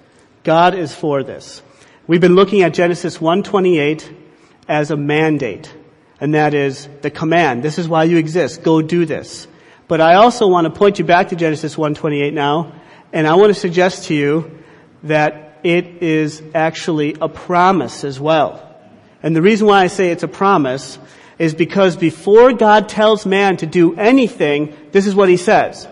[0.47, 1.61] God is for this.
[2.07, 4.13] We've been looking at Genesis 128
[4.69, 5.75] as a mandate,
[6.21, 7.65] and that is the command.
[7.65, 8.63] This is why you exist.
[8.63, 9.49] Go do this.
[9.89, 12.81] But I also want to point you back to Genesis 128 now,
[13.13, 14.63] and I want to suggest to you
[15.03, 18.73] that it is actually a promise as well.
[19.25, 20.97] And the reason why I say it's a promise
[21.41, 25.89] is because before God tells man to do anything, this is what he says.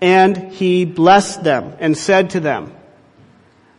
[0.00, 2.72] And he blessed them and said to them,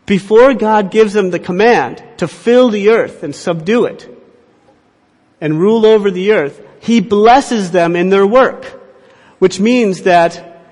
[0.09, 4.09] before God gives them the command to fill the earth and subdue it
[5.39, 8.65] and rule over the earth, He blesses them in their work,
[9.37, 10.65] which means that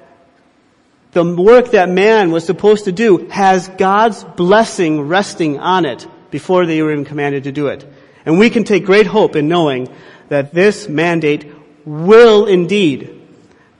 [1.11, 6.65] the work that man was supposed to do has God's blessing resting on it before
[6.65, 7.85] they were even commanded to do it.
[8.25, 9.87] And we can take great hope in knowing
[10.29, 11.45] that this mandate
[11.85, 13.21] will indeed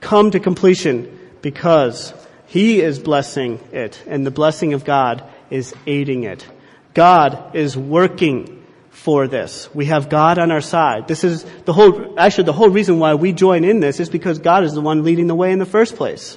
[0.00, 2.14] come to completion because
[2.46, 6.46] He is blessing it and the blessing of God is aiding it.
[6.94, 9.68] God is working for this.
[9.74, 11.06] We have God on our side.
[11.08, 14.38] This is the whole, actually the whole reason why we join in this is because
[14.38, 16.36] God is the one leading the way in the first place.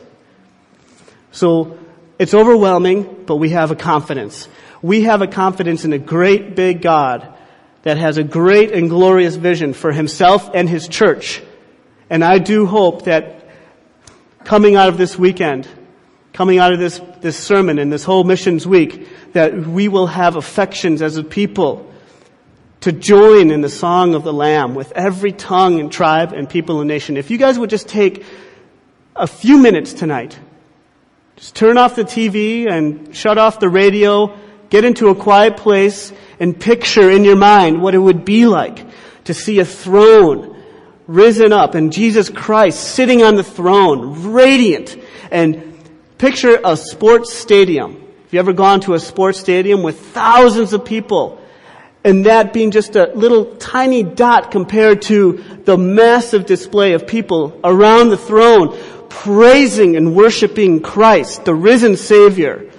[1.32, 1.78] So,
[2.20, 4.48] it's overwhelming, but we have a confidence.
[4.84, 7.34] We have a confidence in a great big God
[7.82, 11.42] that has a great and glorious vision for himself and his church.
[12.12, 13.48] And I do hope that
[14.44, 15.68] coming out of this weekend,
[16.34, 20.36] coming out of this, this sermon and this whole missions week that we will have
[20.36, 21.92] affections as a people
[22.82, 26.80] to join in the song of the Lamb with every tongue and tribe and people
[26.82, 27.16] and nation.
[27.16, 28.26] If you guys would just take
[29.16, 30.38] a few minutes tonight,
[31.36, 34.36] just turn off the TV and shut off the radio,
[34.70, 38.86] get into a quiet place and picture in your mind what it would be like
[39.26, 40.58] to see a throne
[41.08, 44.98] risen up and Jesus Christ sitting on the throne, radiant
[45.30, 45.71] and
[46.22, 47.94] Picture a sports stadium.
[47.94, 51.42] Have you ever gone to a sports stadium with thousands of people
[52.04, 57.60] and that being just a little tiny dot compared to the massive display of people
[57.64, 58.78] around the throne
[59.10, 62.71] praising and worshiping Christ, the risen Savior.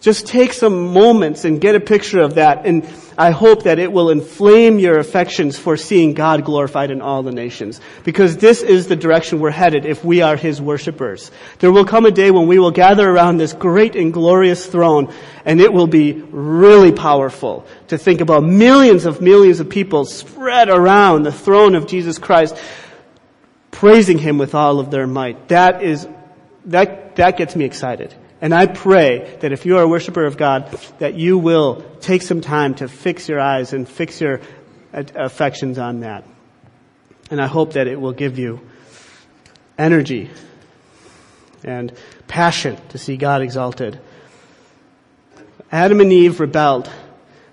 [0.00, 2.88] Just take some moments and get a picture of that and
[3.18, 7.32] I hope that it will inflame your affections for seeing God glorified in all the
[7.32, 7.80] nations.
[8.04, 11.32] Because this is the direction we're headed if we are His worshipers.
[11.58, 15.12] There will come a day when we will gather around this great and glorious throne
[15.44, 20.68] and it will be really powerful to think about millions of millions of people spread
[20.68, 22.56] around the throne of Jesus Christ
[23.72, 25.48] praising Him with all of their might.
[25.48, 26.06] That is,
[26.66, 28.14] that, that gets me excited.
[28.40, 32.22] And I pray that if you are a worshiper of God, that you will take
[32.22, 34.40] some time to fix your eyes and fix your
[34.92, 36.24] affections on that.
[37.30, 38.60] And I hope that it will give you
[39.76, 40.30] energy
[41.64, 41.92] and
[42.28, 44.00] passion to see God exalted.
[45.70, 46.88] Adam and Eve rebelled.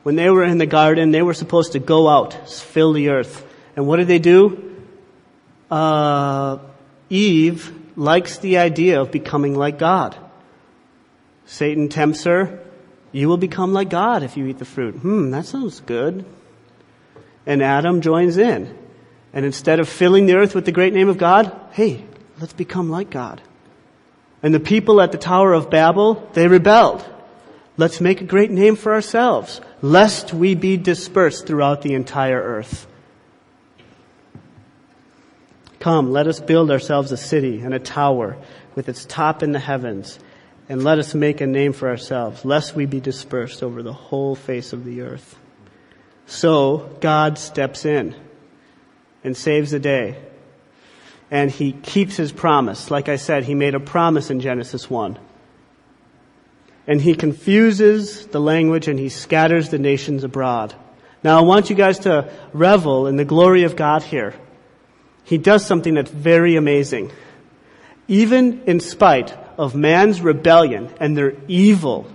[0.04, 3.46] When they were in the garden, they were supposed to go out, fill the earth.
[3.76, 4.86] And what did they do?
[5.70, 6.60] Uh,
[7.10, 10.16] Eve likes the idea of becoming like God.
[11.46, 12.60] Satan tempts her,
[13.12, 14.96] you will become like God if you eat the fruit.
[14.96, 16.26] Hmm, that sounds good.
[17.46, 18.78] And Adam joins in.
[19.32, 22.04] And instead of filling the earth with the great name of God, hey,
[22.39, 23.41] let's become like God.
[24.41, 27.06] And the people at the Tower of Babel, they rebelled.
[27.78, 32.88] Let's make a great name for ourselves, lest we be dispersed throughout the entire earth.
[35.80, 38.38] Come, let us build ourselves a city and a tower
[38.74, 40.20] with its top in the heavens,
[40.68, 44.36] and let us make a name for ourselves, lest we be dispersed over the whole
[44.36, 45.38] face of the earth.
[46.26, 48.16] So God steps in
[49.24, 50.18] and saves the day.
[51.32, 52.91] And he keeps his promise.
[52.91, 55.18] Like I said, he made a promise in Genesis 1.
[56.88, 60.76] And he confuses the language and he scatters the nations abroad.
[61.24, 64.36] Now I want you guys to revel in the glory of God here
[65.26, 67.11] he does something that's very amazing.
[68.07, 72.08] Even in spite of man's rebellion and their evil,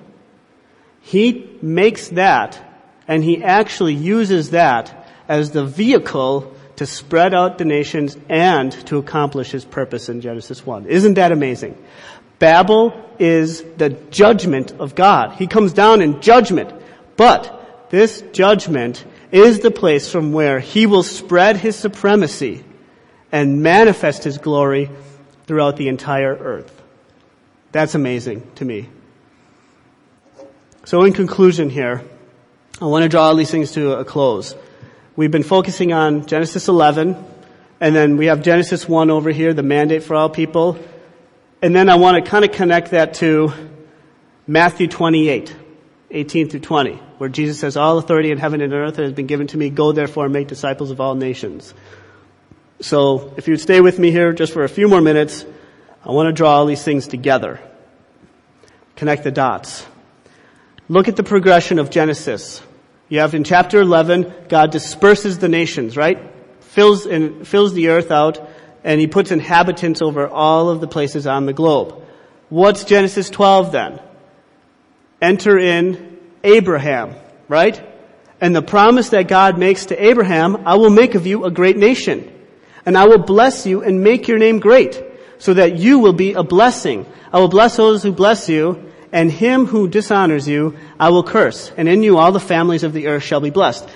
[1.01, 2.67] he makes that
[3.09, 8.99] and he actually uses that as the vehicle to spread out the nations and to
[8.99, 10.87] accomplish his purpose in Genesis 1.
[10.87, 11.77] Isn't that amazing?
[12.39, 15.33] Babel is the judgment of God.
[15.33, 16.73] He comes down in judgment.
[17.17, 22.65] But this judgment is the place from where he will spread his supremacy
[23.33, 24.91] and manifest His glory
[25.47, 26.80] throughout the entire earth.
[27.73, 28.89] That's amazing to me.
[30.85, 32.03] So in conclusion here,
[32.81, 34.57] I want to draw all these things to a close.
[35.15, 37.17] We've been focusing on Genesis 11,
[37.81, 40.79] and then we have Genesis 1 over here, the mandate for all people.
[41.63, 43.53] And then I want to kind of connect that to
[44.47, 45.55] Matthew 28,
[46.11, 49.47] 18 through 20, where Jesus says, All authority in heaven and earth has been given
[49.49, 49.71] to me.
[49.71, 51.73] Go therefore and make disciples of all nations.
[52.81, 55.45] So if you'd stay with me here just for a few more minutes,
[56.05, 57.61] I want to draw all these things together.
[58.97, 59.87] Connect the dots.
[60.89, 62.63] Look at the progression of Genesis.
[63.09, 66.19] You have in chapter 11, God disperses the nations, right?
[66.61, 67.07] Fills,
[67.49, 68.41] fills the earth out,
[68.83, 72.03] and he puts inhabitants over all of the places on the globe.
[72.49, 74.01] What's Genesis 12 then?
[75.21, 77.15] Enter in Abraham,
[77.49, 77.87] right?
[78.41, 81.77] And the promise that God makes to Abraham, I will make of you a great
[81.77, 82.37] nation
[82.87, 85.03] and I will bless you and make your name great,
[85.41, 87.05] so that you will be a blessing.
[87.33, 91.73] I will bless those who bless you, and him who dishonors you I will curse,
[91.77, 93.89] and in you all the families of the earth shall be blessed.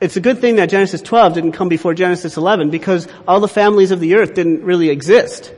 [0.00, 3.48] It's a good thing that Genesis 12 didn't come before Genesis 11 because all the
[3.48, 5.52] families of the earth didn't really exist.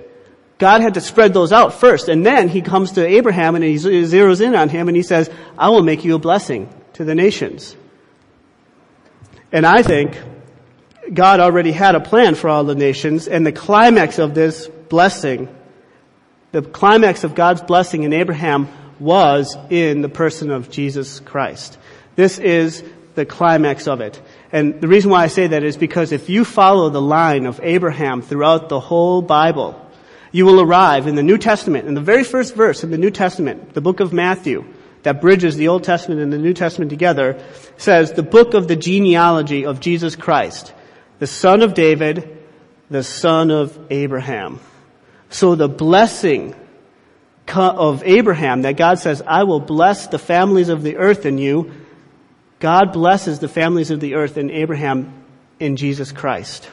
[0.59, 3.75] God had to spread those out first, and then he comes to Abraham and he
[3.75, 5.29] zeroes in on him and he says,
[5.59, 7.77] I will make you a blessing to the nations.
[9.51, 10.17] And I think
[11.13, 15.49] God already had a plan for all the nations, and the climax of this blessing,
[16.51, 18.69] the climax of God's blessing in Abraham
[19.01, 21.79] was in the person of Jesus Christ.
[22.15, 22.85] This is
[23.15, 24.21] the climax of it.
[24.53, 27.59] And the reason why I say that is because if you follow the line of
[27.63, 29.81] Abraham throughout the whole Bible,
[30.31, 33.11] you will arrive in the New Testament, in the very first verse of the New
[33.11, 34.67] Testament, the book of Matthew,
[35.05, 37.43] that bridges the Old Testament and the New Testament together,
[37.79, 40.75] says the book of the genealogy of Jesus Christ
[41.19, 42.37] the son of David,
[42.91, 44.61] the son of Abraham.
[45.33, 46.55] So the blessing
[47.49, 51.73] of Abraham that God says, I will bless the families of the earth in you,
[52.61, 55.13] God blesses the families of the earth in Abraham
[55.59, 56.71] in Jesus Christ.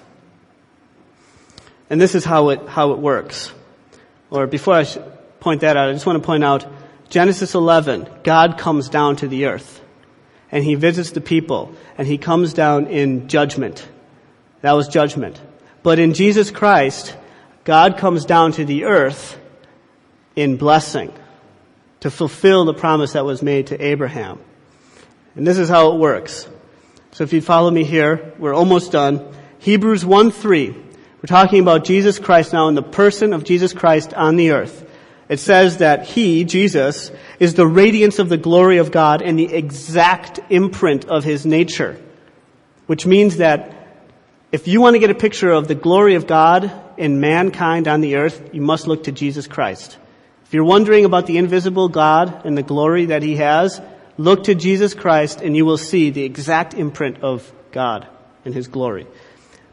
[1.90, 3.52] And this is how it, how it works.
[4.30, 4.84] Or before I
[5.40, 6.68] point that out, I just want to point out
[7.10, 9.82] Genesis 11, God comes down to the earth
[10.52, 13.88] and he visits the people and he comes down in judgment.
[14.62, 15.42] That was judgment.
[15.82, 17.16] But in Jesus Christ,
[17.70, 19.40] God comes down to the earth
[20.36, 21.14] in blessing
[22.00, 24.40] to fulfill the promise that was made to Abraham.
[25.36, 26.50] And this is how it works.
[27.12, 29.24] So if you follow me here, we're almost done.
[29.60, 30.72] Hebrews 1 3.
[30.72, 34.90] We're talking about Jesus Christ now in the person of Jesus Christ on the earth.
[35.30, 39.54] It says that He, Jesus, is the radiance of the glory of God and the
[39.54, 42.02] exact imprint of His nature.
[42.88, 43.79] Which means that
[44.52, 48.02] if you want to get a picture of the glory of God in mankind on
[48.02, 49.98] the earth, you must look to Jesus Christ.
[50.46, 53.80] If you're wondering about the invisible God and the glory that He has,
[54.18, 58.08] look to Jesus Christ and you will see the exact imprint of God
[58.44, 59.06] and His glory.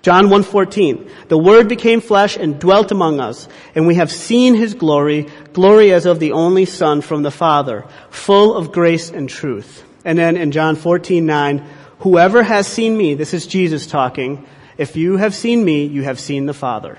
[0.03, 4.75] John 1:14 The word became flesh and dwelt among us and we have seen his
[4.75, 9.83] glory glory as of the only son from the father full of grace and truth.
[10.05, 11.65] And then in John 14:9
[12.01, 14.47] Whoever has seen me this is Jesus talking
[14.79, 16.99] if you have seen me you have seen the father.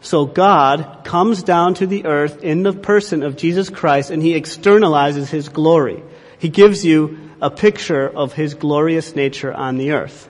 [0.00, 4.40] So God comes down to the earth in the person of Jesus Christ and he
[4.40, 6.02] externalizes his glory.
[6.38, 10.28] He gives you a picture of his glorious nature on the earth.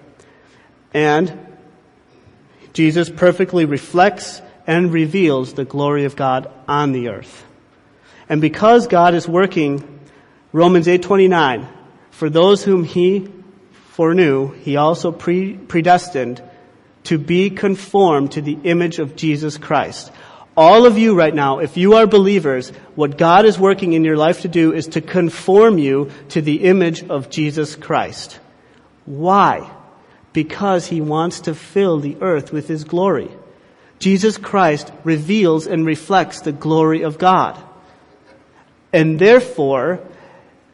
[0.93, 1.47] And
[2.73, 7.45] Jesus perfectly reflects and reveals the glory of God on the earth.
[8.29, 10.01] And because God is working,
[10.53, 11.67] Romans 8:29,
[12.11, 13.29] for those whom he
[13.91, 16.43] foreknew, he also pre- predestined
[17.11, 20.11] to be conformed to the image of Jesus Christ.
[20.57, 24.17] All of you right now, if you are believers, what God is working in your
[24.17, 28.41] life to do is to conform you to the image of Jesus Christ.
[29.05, 29.71] Why?
[30.33, 33.31] because he wants to fill the earth with his glory.
[33.99, 37.61] Jesus Christ reveals and reflects the glory of God.
[38.93, 40.01] And therefore,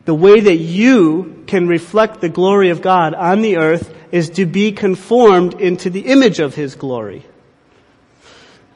[0.07, 4.47] the way that you can reflect the glory of God on the earth is to
[4.47, 7.27] be conformed into the image of his glory.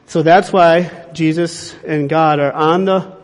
[0.07, 3.15] So that's why Jesus and God are on the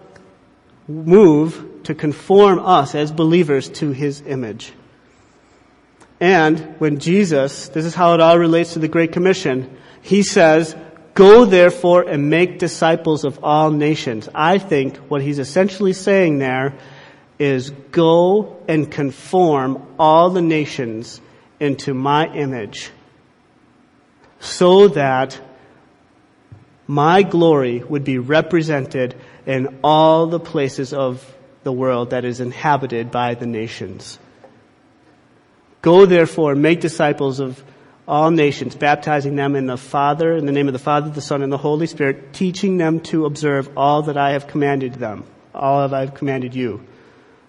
[0.87, 4.71] move to conform us as believers to his image.
[6.21, 10.75] And when Jesus, this is how it all relates to the Great Commission, he says,
[11.13, 14.29] Go therefore and make disciples of all nations.
[14.33, 16.73] I think what he's essentially saying there
[17.39, 21.21] is go and conform all the nations
[21.59, 22.91] into my image
[24.39, 25.39] so that
[26.87, 29.15] my glory would be represented
[29.45, 34.19] in all the places of the world that is inhabited by the nations.
[35.81, 37.61] Go therefore, make disciples of
[38.07, 41.43] all nations, baptizing them in the Father, in the name of the Father, the Son,
[41.43, 45.87] and the Holy Spirit, teaching them to observe all that I have commanded them, all
[45.87, 46.81] that I have commanded you.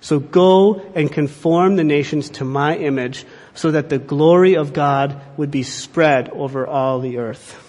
[0.01, 3.25] So go and conform the nations to my image
[3.55, 7.65] so that the glory of God would be spread over all the earth.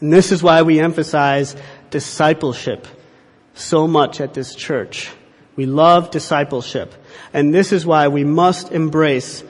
[0.00, 1.56] And this is why we emphasize
[1.90, 2.86] discipleship
[3.54, 5.10] so much at this church.
[5.56, 6.94] We love discipleship.
[7.32, 9.42] And this is why we must embrace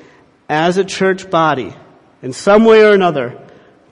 [0.49, 1.75] as a church body,
[2.23, 3.41] in some way or another,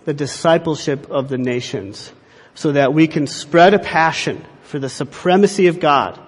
[0.05, 2.13] the discipleship of the nations
[2.55, 6.19] so that we can spread a passion for the supremacy of God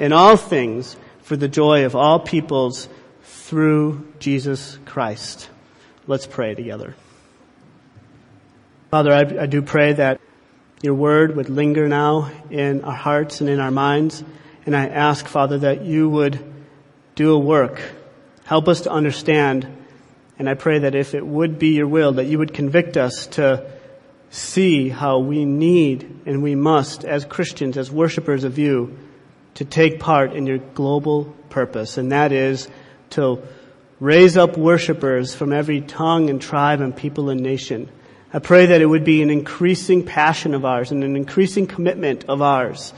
[0.00, 2.88] in all things for the joy of all peoples
[3.22, 5.48] through Jesus Christ.
[6.08, 6.96] Let's pray together.
[8.90, 10.20] Father, I, I, do pray that
[10.82, 14.24] your word would linger now in our hearts and in our minds.
[14.66, 16.42] And I ask, Father, that you would
[17.14, 17.80] do a work
[18.50, 19.64] Help us to understand,
[20.36, 23.28] and I pray that if it would be your will, that you would convict us
[23.38, 23.64] to
[24.30, 28.98] see how we need and we must, as Christians, as worshipers of you,
[29.60, 32.66] to take part in your global purpose, and that is
[33.10, 33.42] to
[34.00, 37.86] raise up worshipers from every tongue and tribe and people and nation.
[38.32, 42.24] I pray that it would be an increasing passion of ours and an increasing commitment
[42.26, 42.94] of ours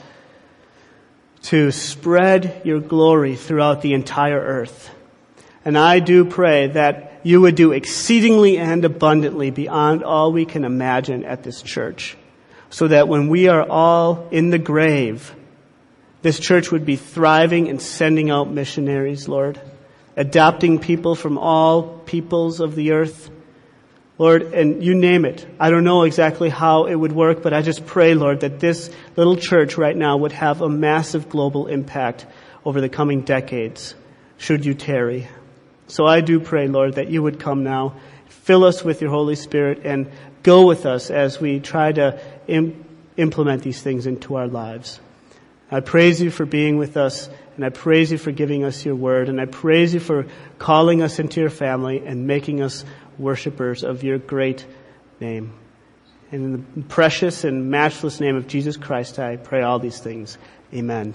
[1.51, 4.89] to spread your glory throughout the entire earth.
[5.65, 10.65] And I do pray that you would do exceedingly and abundantly beyond all we can
[10.65, 12.17] imagine at this church.
[12.71, 15.35] So that when we are all in the grave,
[16.23, 19.61] this church would be thriving and sending out missionaries, Lord,
[20.17, 23.31] adopting people from all peoples of the earth.
[24.19, 25.45] Lord, and you name it.
[25.59, 28.89] I don't know exactly how it would work, but I just pray, Lord, that this
[29.17, 32.27] little church right now would have a massive global impact
[32.65, 33.97] over the coming decades,
[34.37, 35.27] should you tarry.
[35.89, 37.97] So I do pray, Lord, that you would come now,
[38.29, 40.11] fill us with your Holy Spirit, and
[40.45, 42.85] go with us as we try to Im-
[43.17, 45.01] implement these things into our lives.
[45.73, 48.95] I praise you for being with us, and I praise you for giving us your
[48.95, 50.27] word, and I praise you for
[50.59, 52.85] calling us into your family and making us
[53.19, 54.67] worshipers of your great
[55.19, 55.55] name.
[56.31, 60.37] And in the precious and matchless name of Jesus Christ, I pray all these things.
[60.75, 61.11] Amen.